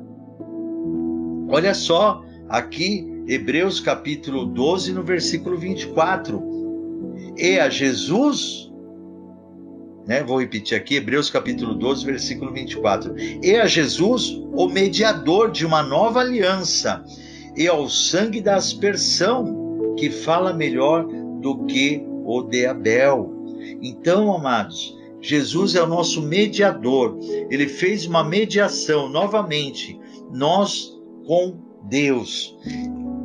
Olha 1.47 1.73
só, 1.73 2.23
aqui, 2.49 3.07
Hebreus 3.27 3.79
capítulo 3.79 4.45
12, 4.45 4.91
no 4.91 5.03
versículo 5.03 5.57
24 5.57 6.55
e 7.37 7.59
a 7.59 7.69
Jesus, 7.69 8.64
né? 10.05 10.23
Vou 10.23 10.39
repetir 10.39 10.77
aqui, 10.77 10.95
Hebreus 10.95 11.29
capítulo 11.29 11.73
12, 11.75 12.05
versículo 12.05 12.53
24. 12.53 13.15
E 13.43 13.55
a 13.55 13.65
Jesus, 13.65 14.39
o 14.53 14.67
mediador 14.67 15.51
de 15.51 15.65
uma 15.65 15.81
nova 15.81 16.19
aliança, 16.19 17.03
e 17.55 17.67
ao 17.67 17.89
sangue 17.89 18.41
da 18.41 18.55
aspersão, 18.55 19.95
que 19.97 20.09
fala 20.09 20.53
melhor 20.53 21.05
do 21.41 21.65
que 21.65 22.03
o 22.25 22.41
de 22.41 22.65
Abel. 22.65 23.31
Então, 23.81 24.33
amados, 24.33 24.95
Jesus 25.21 25.73
é 25.73 25.81
o 25.81 25.87
nosso 25.87 26.21
mediador. 26.21 27.17
Ele 27.49 27.67
fez 27.67 28.05
uma 28.05 28.23
mediação 28.23 29.09
novamente, 29.09 29.99
nós 30.31 30.91
com 31.25 31.55
Deus. 31.89 32.55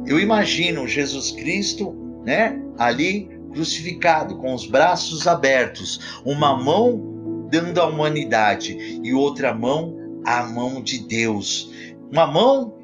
Eu 0.07 0.19
imagino 0.19 0.87
Jesus 0.87 1.31
Cristo, 1.33 1.95
né, 2.25 2.61
ali 2.79 3.40
crucificado, 3.53 4.37
com 4.37 4.55
os 4.55 4.67
braços 4.67 5.27
abertos, 5.27 6.21
uma 6.25 6.57
mão 6.57 7.49
dando 7.51 7.81
à 7.81 7.87
humanidade 7.87 9.01
e 9.03 9.13
outra 9.13 9.53
mão 9.55 9.97
à 10.25 10.43
mão 10.45 10.83
de 10.83 10.99
Deus. 10.99 11.71
Uma 12.11 12.27
mão 12.27 12.75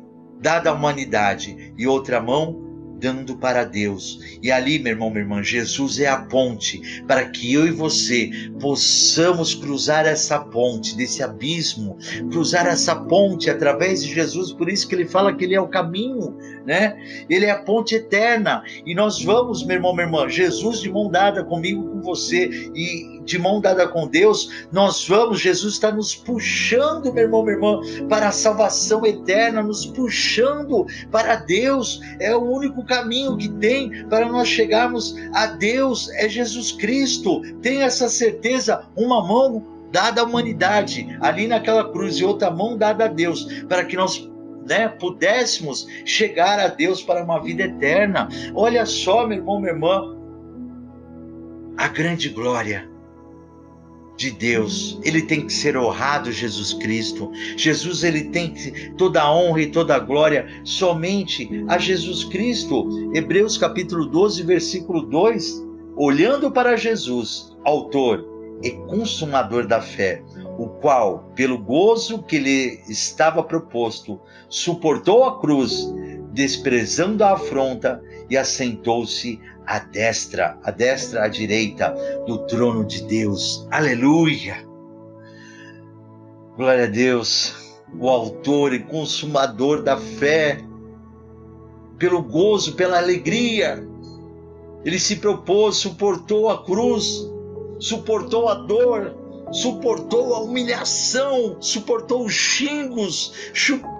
dada 0.40 0.70
à 0.70 0.72
humanidade 0.72 1.72
e 1.76 1.86
outra 1.86 2.20
mão 2.20 2.66
dando 2.98 3.36
para 3.36 3.64
Deus. 3.64 4.38
E 4.42 4.50
ali, 4.50 4.78
meu 4.78 4.92
irmão, 4.92 5.10
minha 5.10 5.22
irmã, 5.22 5.42
Jesus 5.42 6.00
é 6.00 6.08
a 6.08 6.16
ponte 6.16 7.02
para 7.06 7.28
que 7.28 7.52
eu 7.52 7.66
e 7.66 7.70
você 7.70 8.30
possamos 8.60 9.54
cruzar 9.54 10.06
essa 10.06 10.38
ponte, 10.38 10.96
desse 10.96 11.22
abismo, 11.22 11.98
cruzar 12.30 12.66
essa 12.66 12.96
ponte 12.96 13.50
através 13.50 14.02
de 14.02 14.14
Jesus. 14.14 14.52
Por 14.52 14.68
isso 14.68 14.88
que 14.88 14.94
ele 14.94 15.06
fala 15.06 15.34
que 15.34 15.44
ele 15.44 15.54
é 15.54 15.60
o 15.60 15.68
caminho, 15.68 16.36
né? 16.66 16.96
Ele 17.30 17.46
é 17.46 17.50
a 17.50 17.62
ponte 17.62 17.94
eterna. 17.94 18.62
E 18.84 18.94
nós 18.94 19.22
vamos, 19.22 19.64
meu 19.64 19.76
irmão, 19.76 19.94
minha 19.94 20.06
irmã, 20.06 20.28
Jesus 20.28 20.80
de 20.80 20.90
mão 20.90 21.08
dada 21.08 21.44
comigo, 21.44 21.88
com 21.88 22.00
você 22.02 22.70
e 22.74 23.20
de 23.24 23.38
mão 23.38 23.60
dada 23.60 23.88
com 23.88 24.06
Deus, 24.06 24.66
nós 24.72 25.06
vamos, 25.06 25.40
Jesus 25.40 25.74
está 25.74 25.90
nos 25.90 26.14
puxando, 26.14 27.12
meu 27.12 27.24
irmão, 27.24 27.42
minha 27.42 27.56
irmã, 27.56 27.80
para 28.08 28.28
a 28.28 28.32
salvação 28.32 29.04
eterna, 29.04 29.62
nos 29.62 29.86
puxando 29.86 30.86
para 31.10 31.36
Deus. 31.36 32.00
É 32.20 32.34
o 32.34 32.42
único 32.42 32.84
caminho 32.84 33.36
que 33.36 33.48
tem 33.48 34.06
para 34.08 34.28
nós 34.28 34.48
chegarmos 34.48 35.14
a 35.32 35.46
Deus, 35.46 36.08
é 36.14 36.28
Jesus 36.28 36.72
Cristo. 36.72 37.42
Tem 37.62 37.82
essa 37.82 38.08
certeza, 38.08 38.84
uma 38.96 39.26
mão 39.26 39.76
dada 39.90 40.20
à 40.20 40.24
humanidade, 40.24 41.16
ali 41.20 41.46
naquela 41.46 41.90
cruz, 41.90 42.16
e 42.16 42.24
outra 42.24 42.50
mão 42.50 42.76
dada 42.76 43.04
a 43.04 43.08
Deus, 43.08 43.44
para 43.68 43.84
que 43.84 43.96
nós 43.96 44.28
né, 44.66 44.88
pudéssemos 44.88 45.86
chegar 46.04 46.58
a 46.58 46.68
Deus 46.68 47.02
para 47.02 47.24
uma 47.24 47.40
vida 47.40 47.62
eterna. 47.62 48.28
Olha 48.54 48.84
só, 48.84 49.26
meu 49.26 49.38
irmão, 49.38 49.60
minha 49.60 49.72
irmã, 49.72 50.16
a 51.76 51.88
grande 51.88 52.28
glória 52.28 52.88
de 54.16 54.30
Deus, 54.30 54.98
ele 55.04 55.22
tem 55.22 55.46
que 55.46 55.52
ser 55.52 55.76
honrado, 55.76 56.32
Jesus 56.32 56.72
Cristo. 56.72 57.30
Jesus 57.56 58.02
ele 58.02 58.24
tem 58.24 58.54
toda 58.96 59.22
a 59.22 59.32
honra 59.32 59.60
e 59.60 59.70
toda 59.70 59.94
a 59.94 59.98
glória 59.98 60.46
somente 60.64 61.48
a 61.68 61.78
Jesus 61.78 62.24
Cristo. 62.24 63.10
Hebreus 63.14 63.58
capítulo 63.58 64.06
12, 64.06 64.42
versículo 64.42 65.02
2, 65.02 65.62
olhando 65.96 66.50
para 66.50 66.76
Jesus, 66.76 67.54
autor 67.64 68.24
e 68.62 68.70
consumador 68.70 69.66
da 69.66 69.82
fé, 69.82 70.22
o 70.58 70.68
qual, 70.68 71.30
pelo 71.34 71.58
gozo 71.58 72.22
que 72.22 72.38
lhe 72.38 72.80
estava 72.88 73.42
proposto, 73.42 74.20
suportou 74.48 75.24
a 75.24 75.38
cruz, 75.40 75.92
desprezando 76.32 77.24
a 77.24 77.32
afronta 77.32 78.02
e 78.30 78.36
assentou-se 78.36 79.40
à 79.66 79.78
destra, 79.78 80.58
à 80.62 80.70
destra, 80.70 81.24
à 81.24 81.28
direita 81.28 81.94
do 82.26 82.38
trono 82.46 82.84
de 82.84 83.02
Deus. 83.02 83.66
Aleluia! 83.70 84.64
Glória 86.56 86.84
a 86.84 86.88
Deus, 86.88 87.54
o 87.98 88.08
autor 88.08 88.72
e 88.72 88.78
consumador 88.80 89.82
da 89.82 89.98
fé, 89.98 90.58
pelo 91.98 92.22
gozo, 92.22 92.74
pela 92.74 92.98
alegria. 92.98 93.86
Ele 94.84 94.98
se 94.98 95.16
propôs, 95.16 95.76
suportou 95.76 96.48
a 96.48 96.64
cruz, 96.64 97.28
suportou 97.78 98.48
a 98.48 98.54
dor, 98.54 99.25
suportou 99.52 100.34
a 100.34 100.40
humilhação, 100.40 101.56
suportou 101.60 102.24
os 102.24 102.34
xingos, 102.34 103.32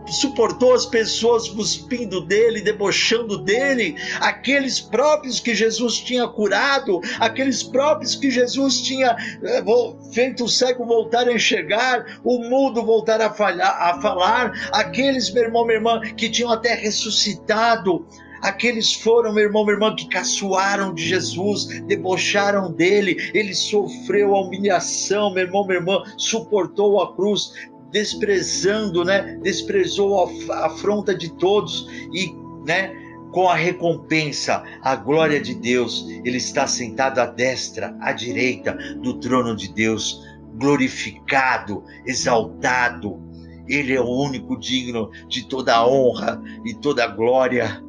suportou 0.09 0.75
as 0.75 0.87
pessoas 0.87 1.49
cuspindo 1.49 2.21
dele, 2.21 2.61
debochando 2.61 3.39
dele, 3.39 3.97
aqueles 4.21 4.81
próprios 4.81 5.41
que 5.41 5.55
Jesus 5.55 5.99
tinha 5.99 6.27
curado, 6.29 7.01
aqueles 7.21 7.63
próprios 7.63 8.15
que 8.15 8.31
Jesus 8.31 8.81
tinha 8.81 9.17
eh, 9.43 9.65
feito 10.13 10.45
o 10.45 10.49
cego 10.49 10.85
voltar 10.85 11.29
a 11.29 11.33
enxergar, 11.33 12.21
o 12.25 12.39
mudo 12.39 12.85
voltar 12.85 13.21
a, 13.21 13.33
falhar, 13.33 13.77
a 13.81 14.01
falar, 14.01 14.53
aqueles, 14.73 15.31
meu 15.31 15.45
irmão, 15.45 15.65
minha 15.65 15.77
irmã, 15.77 16.01
que 16.01 16.29
tinham 16.29 16.51
até 16.51 16.75
ressuscitado, 16.75 18.07
Aqueles 18.43 18.93
foram, 18.95 19.33
meu 19.33 19.45
irmão, 19.45 19.65
minha 19.65 19.75
irmã, 19.75 19.95
que 19.95 20.09
caçoaram 20.09 20.95
de 20.95 21.07
Jesus, 21.07 21.67
debocharam 21.87 22.71
dele. 22.71 23.31
Ele 23.35 23.55
sofreu 23.55 24.35
a 24.35 24.43
humilhação, 24.43 25.33
meu 25.33 25.45
irmão, 25.45 25.67
minha 25.67 25.79
irmã, 25.79 26.03
suportou 26.17 27.01
a 27.03 27.15
cruz, 27.15 27.53
desprezando, 27.91 29.05
né? 29.05 29.39
Desprezou 29.43 30.31
a 30.51 30.67
afronta 30.67 31.15
de 31.15 31.33
todos 31.37 31.89
e, 32.13 32.35
né? 32.67 32.95
Com 33.33 33.49
a 33.49 33.55
recompensa, 33.55 34.63
a 34.83 34.97
glória 34.97 35.41
de 35.41 35.55
Deus, 35.55 36.07
ele 36.25 36.39
está 36.39 36.67
sentado 36.67 37.19
à 37.19 37.27
destra, 37.27 37.95
à 38.01 38.13
direita 38.13 38.73
do 39.03 39.19
trono 39.19 39.55
de 39.55 39.73
Deus, 39.73 40.23
glorificado, 40.55 41.85
exaltado. 42.07 43.21
Ele 43.69 43.95
é 43.95 44.01
o 44.01 44.09
único 44.09 44.59
digno 44.59 45.11
de 45.29 45.47
toda 45.49 45.75
a 45.75 45.87
honra 45.87 46.41
e 46.65 46.73
toda 46.75 47.05
a 47.05 47.09
glória. 47.09 47.83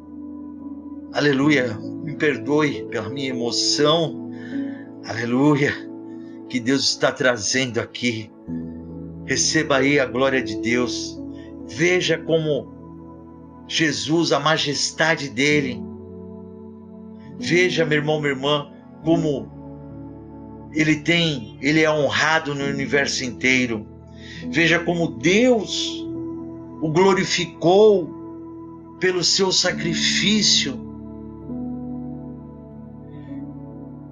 Aleluia. 1.12 1.78
Me 2.04 2.14
perdoe 2.16 2.86
pela 2.90 3.08
minha 3.08 3.30
emoção. 3.30 4.30
Aleluia. 5.06 5.72
Que 6.50 6.60
Deus 6.60 6.90
está 6.90 7.10
trazendo 7.10 7.80
aqui. 7.80 8.30
Receba 9.24 9.78
aí 9.78 9.98
a 9.98 10.04
glória 10.04 10.42
de 10.42 10.60
Deus. 10.60 11.18
Veja 11.66 12.18
como 12.18 13.64
Jesus, 13.66 14.32
a 14.32 14.40
majestade 14.40 15.30
dele. 15.30 15.82
Veja, 17.38 17.86
meu 17.86 17.98
irmão, 17.98 18.20
minha 18.20 18.34
irmã, 18.34 18.70
como 19.02 19.50
ele 20.74 20.96
tem, 20.96 21.58
ele 21.62 21.82
é 21.82 21.90
honrado 21.90 22.54
no 22.54 22.64
universo 22.64 23.24
inteiro. 23.24 23.86
Veja 24.50 24.78
como 24.78 25.18
Deus 25.18 26.04
o 26.82 26.90
glorificou 26.90 28.96
pelo 29.00 29.24
seu 29.24 29.50
sacrifício 29.50 30.87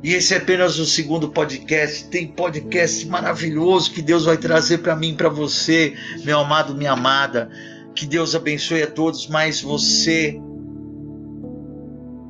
E 0.07 0.15
esse 0.15 0.35
é 0.35 0.37
apenas 0.37 0.79
o 0.79 0.87
segundo 0.87 1.31
podcast. 1.31 2.05
Tem 2.05 2.29
podcast 2.29 3.05
maravilhoso 3.09 3.91
que 3.91 4.01
Deus 4.01 4.25
vai 4.25 4.37
trazer 4.37 4.79
para 4.79 4.95
mim, 4.95 5.17
para 5.17 5.29
você, 5.29 5.95
meu 6.25 6.39
amado, 6.39 6.77
minha 6.77 6.93
amada. 6.93 7.51
Que 7.93 8.07
Deus 8.07 8.33
abençoe 8.33 8.85
a 8.85 8.87
todos, 8.87 9.27
mas 9.27 9.61
você, 9.61 10.41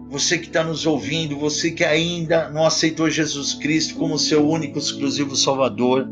você 0.08 0.38
que 0.38 0.46
está 0.46 0.64
nos 0.64 0.86
ouvindo, 0.86 1.38
você 1.38 1.70
que 1.70 1.84
ainda 1.84 2.48
não 2.48 2.64
aceitou 2.64 3.10
Jesus 3.10 3.52
Cristo 3.52 3.96
como 3.96 4.18
seu 4.18 4.48
único, 4.48 4.78
exclusivo 4.78 5.36
Salvador, 5.36 6.08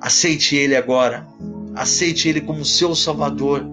aceite 0.00 0.54
Ele 0.54 0.76
agora, 0.76 1.26
aceite 1.74 2.28
Ele 2.28 2.42
como 2.42 2.64
seu 2.64 2.94
Salvador, 2.94 3.66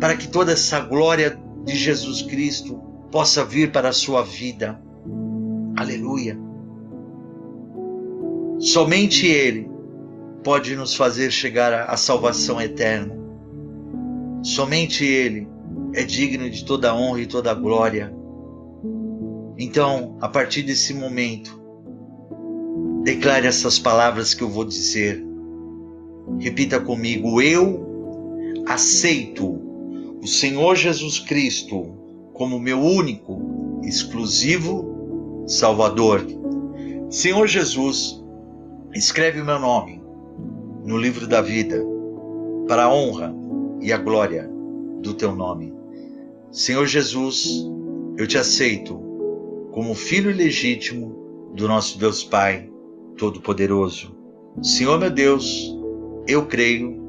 para 0.00 0.16
que 0.16 0.26
toda 0.26 0.50
essa 0.50 0.80
glória 0.80 1.38
de 1.64 1.76
Jesus 1.76 2.20
Cristo 2.20 2.93
possa 3.14 3.44
vir 3.44 3.70
para 3.70 3.90
a 3.90 3.92
sua 3.92 4.24
vida. 4.24 4.76
Aleluia. 5.76 6.36
Somente 8.58 9.24
Ele 9.24 9.70
pode 10.42 10.74
nos 10.74 10.96
fazer 10.96 11.30
chegar 11.30 11.72
à 11.88 11.96
salvação 11.96 12.60
eterna. 12.60 13.16
Somente 14.42 15.04
Ele 15.04 15.46
é 15.94 16.02
digno 16.02 16.50
de 16.50 16.64
toda 16.64 16.92
honra 16.92 17.20
e 17.20 17.26
toda 17.26 17.54
glória. 17.54 18.12
Então, 19.56 20.18
a 20.20 20.28
partir 20.28 20.64
desse 20.64 20.92
momento, 20.92 21.56
declare 23.04 23.46
essas 23.46 23.78
palavras 23.78 24.34
que 24.34 24.42
eu 24.42 24.48
vou 24.48 24.64
dizer. 24.64 25.24
Repita 26.40 26.80
comigo: 26.80 27.40
Eu 27.40 28.64
aceito 28.66 29.46
o 30.20 30.26
Senhor 30.26 30.74
Jesus 30.74 31.20
Cristo 31.20 32.02
como 32.34 32.58
meu 32.58 32.80
único, 32.80 33.80
exclusivo 33.84 35.44
Salvador. 35.46 36.26
Senhor 37.08 37.46
Jesus, 37.46 38.22
escreve 38.92 39.40
o 39.40 39.44
meu 39.44 39.58
nome 39.58 40.02
no 40.84 40.98
livro 40.98 41.26
da 41.26 41.40
vida, 41.40 41.82
para 42.68 42.84
a 42.84 42.92
honra 42.92 43.34
e 43.80 43.92
a 43.92 43.96
glória 43.96 44.50
do 45.00 45.14
teu 45.14 45.34
nome. 45.34 45.72
Senhor 46.50 46.86
Jesus, 46.86 47.64
eu 48.18 48.26
te 48.26 48.36
aceito 48.36 49.00
como 49.70 49.94
filho 49.94 50.34
legítimo 50.34 51.52
do 51.54 51.68
nosso 51.68 51.98
Deus 51.98 52.24
Pai 52.24 52.68
Todo-Poderoso. 53.16 54.14
Senhor 54.60 54.98
meu 54.98 55.10
Deus, 55.10 55.74
eu 56.26 56.46
creio 56.46 57.00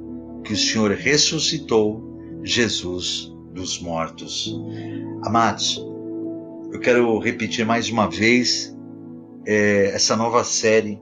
que 0.44 0.54
o 0.54 0.58
Senhor 0.58 0.92
ressuscitou 0.92 2.42
Jesus 2.44 3.35
dos 3.56 3.80
mortos. 3.80 4.54
Amados, 5.24 5.82
eu 6.72 6.80
quero 6.82 7.18
repetir 7.20 7.66
mais 7.66 7.90
uma 7.90 8.08
vez 8.08 8.78
é, 9.48 9.92
essa 9.96 10.16
nova 10.16 10.44
série 10.44 11.02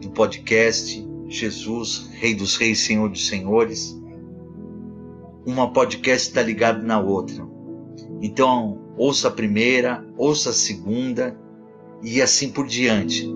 do 0.00 0.10
podcast 0.10 1.08
Jesus, 1.28 2.10
Rei 2.14 2.34
dos 2.34 2.56
Reis, 2.56 2.80
Senhor 2.80 3.08
dos 3.08 3.28
Senhores. 3.28 3.96
Uma 5.46 5.72
podcast 5.72 6.28
está 6.28 6.42
ligada 6.42 6.82
na 6.82 7.00
outra. 7.00 7.48
Então, 8.20 8.92
ouça 8.98 9.28
a 9.28 9.30
primeira, 9.30 10.04
ouça 10.18 10.50
a 10.50 10.52
segunda 10.52 11.38
e 12.02 12.20
assim 12.20 12.50
por 12.50 12.66
diante. 12.66 13.32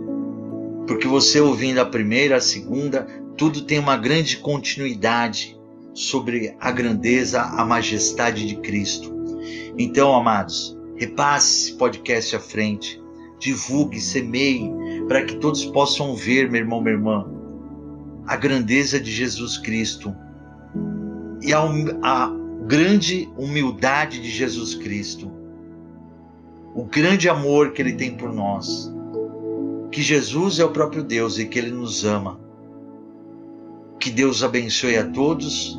Porque 0.88 1.06
você 1.06 1.40
ouvindo 1.40 1.78
a 1.78 1.86
primeira, 1.86 2.36
a 2.36 2.40
segunda, 2.40 3.06
tudo 3.36 3.62
tem 3.62 3.78
uma 3.78 3.96
grande 3.96 4.38
continuidade 4.38 5.53
sobre 5.94 6.56
a 6.60 6.72
grandeza, 6.72 7.40
a 7.40 7.64
majestade 7.64 8.46
de 8.46 8.56
Cristo. 8.56 9.14
Então, 9.78 10.14
amados, 10.14 10.76
repasse 10.96 11.68
esse 11.68 11.78
podcast 11.78 12.36
à 12.36 12.40
frente, 12.40 13.00
divulgue, 13.38 14.00
semeie, 14.00 14.70
para 15.08 15.24
que 15.24 15.36
todos 15.36 15.64
possam 15.66 16.14
ver, 16.14 16.50
meu 16.50 16.60
irmão, 16.60 16.80
minha 16.80 16.94
irmã, 16.94 17.26
a 18.26 18.36
grandeza 18.36 18.98
de 18.98 19.10
Jesus 19.10 19.56
Cristo 19.58 20.14
e 21.42 21.52
a, 21.52 21.60
a 22.02 22.32
grande 22.66 23.28
humildade 23.36 24.20
de 24.20 24.30
Jesus 24.30 24.74
Cristo, 24.74 25.30
o 26.74 26.84
grande 26.84 27.28
amor 27.28 27.72
que 27.72 27.82
Ele 27.82 27.92
tem 27.92 28.16
por 28.16 28.32
nós, 28.32 28.92
que 29.92 30.02
Jesus 30.02 30.58
é 30.58 30.64
o 30.64 30.70
próprio 30.70 31.04
Deus 31.04 31.38
e 31.38 31.46
que 31.46 31.58
Ele 31.58 31.70
nos 31.70 32.04
ama. 32.04 32.40
Que 34.00 34.10
Deus 34.10 34.42
abençoe 34.42 34.96
a 34.96 35.08
todos 35.08 35.78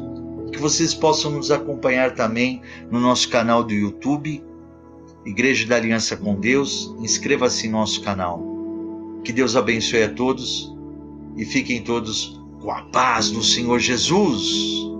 que 0.55 0.61
vocês 0.61 0.93
possam 0.93 1.31
nos 1.31 1.51
acompanhar 1.51 2.15
também 2.15 2.61
no 2.89 2.99
nosso 2.99 3.29
canal 3.29 3.61
do 3.61 3.73
YouTube, 3.73 4.41
Igreja 5.25 5.67
da 5.67 5.75
Aliança 5.75 6.15
com 6.15 6.39
Deus. 6.39 6.95
Inscreva-se 6.99 7.67
em 7.67 7.71
nosso 7.71 8.01
canal. 8.01 8.41
Que 9.23 9.33
Deus 9.33 9.55
abençoe 9.55 10.03
a 10.03 10.13
todos 10.13 10.73
e 11.35 11.43
fiquem 11.43 11.83
todos 11.83 12.39
com 12.61 12.71
a 12.71 12.83
paz 12.83 13.31
do 13.31 13.43
Senhor 13.43 13.79
Jesus. 13.79 14.94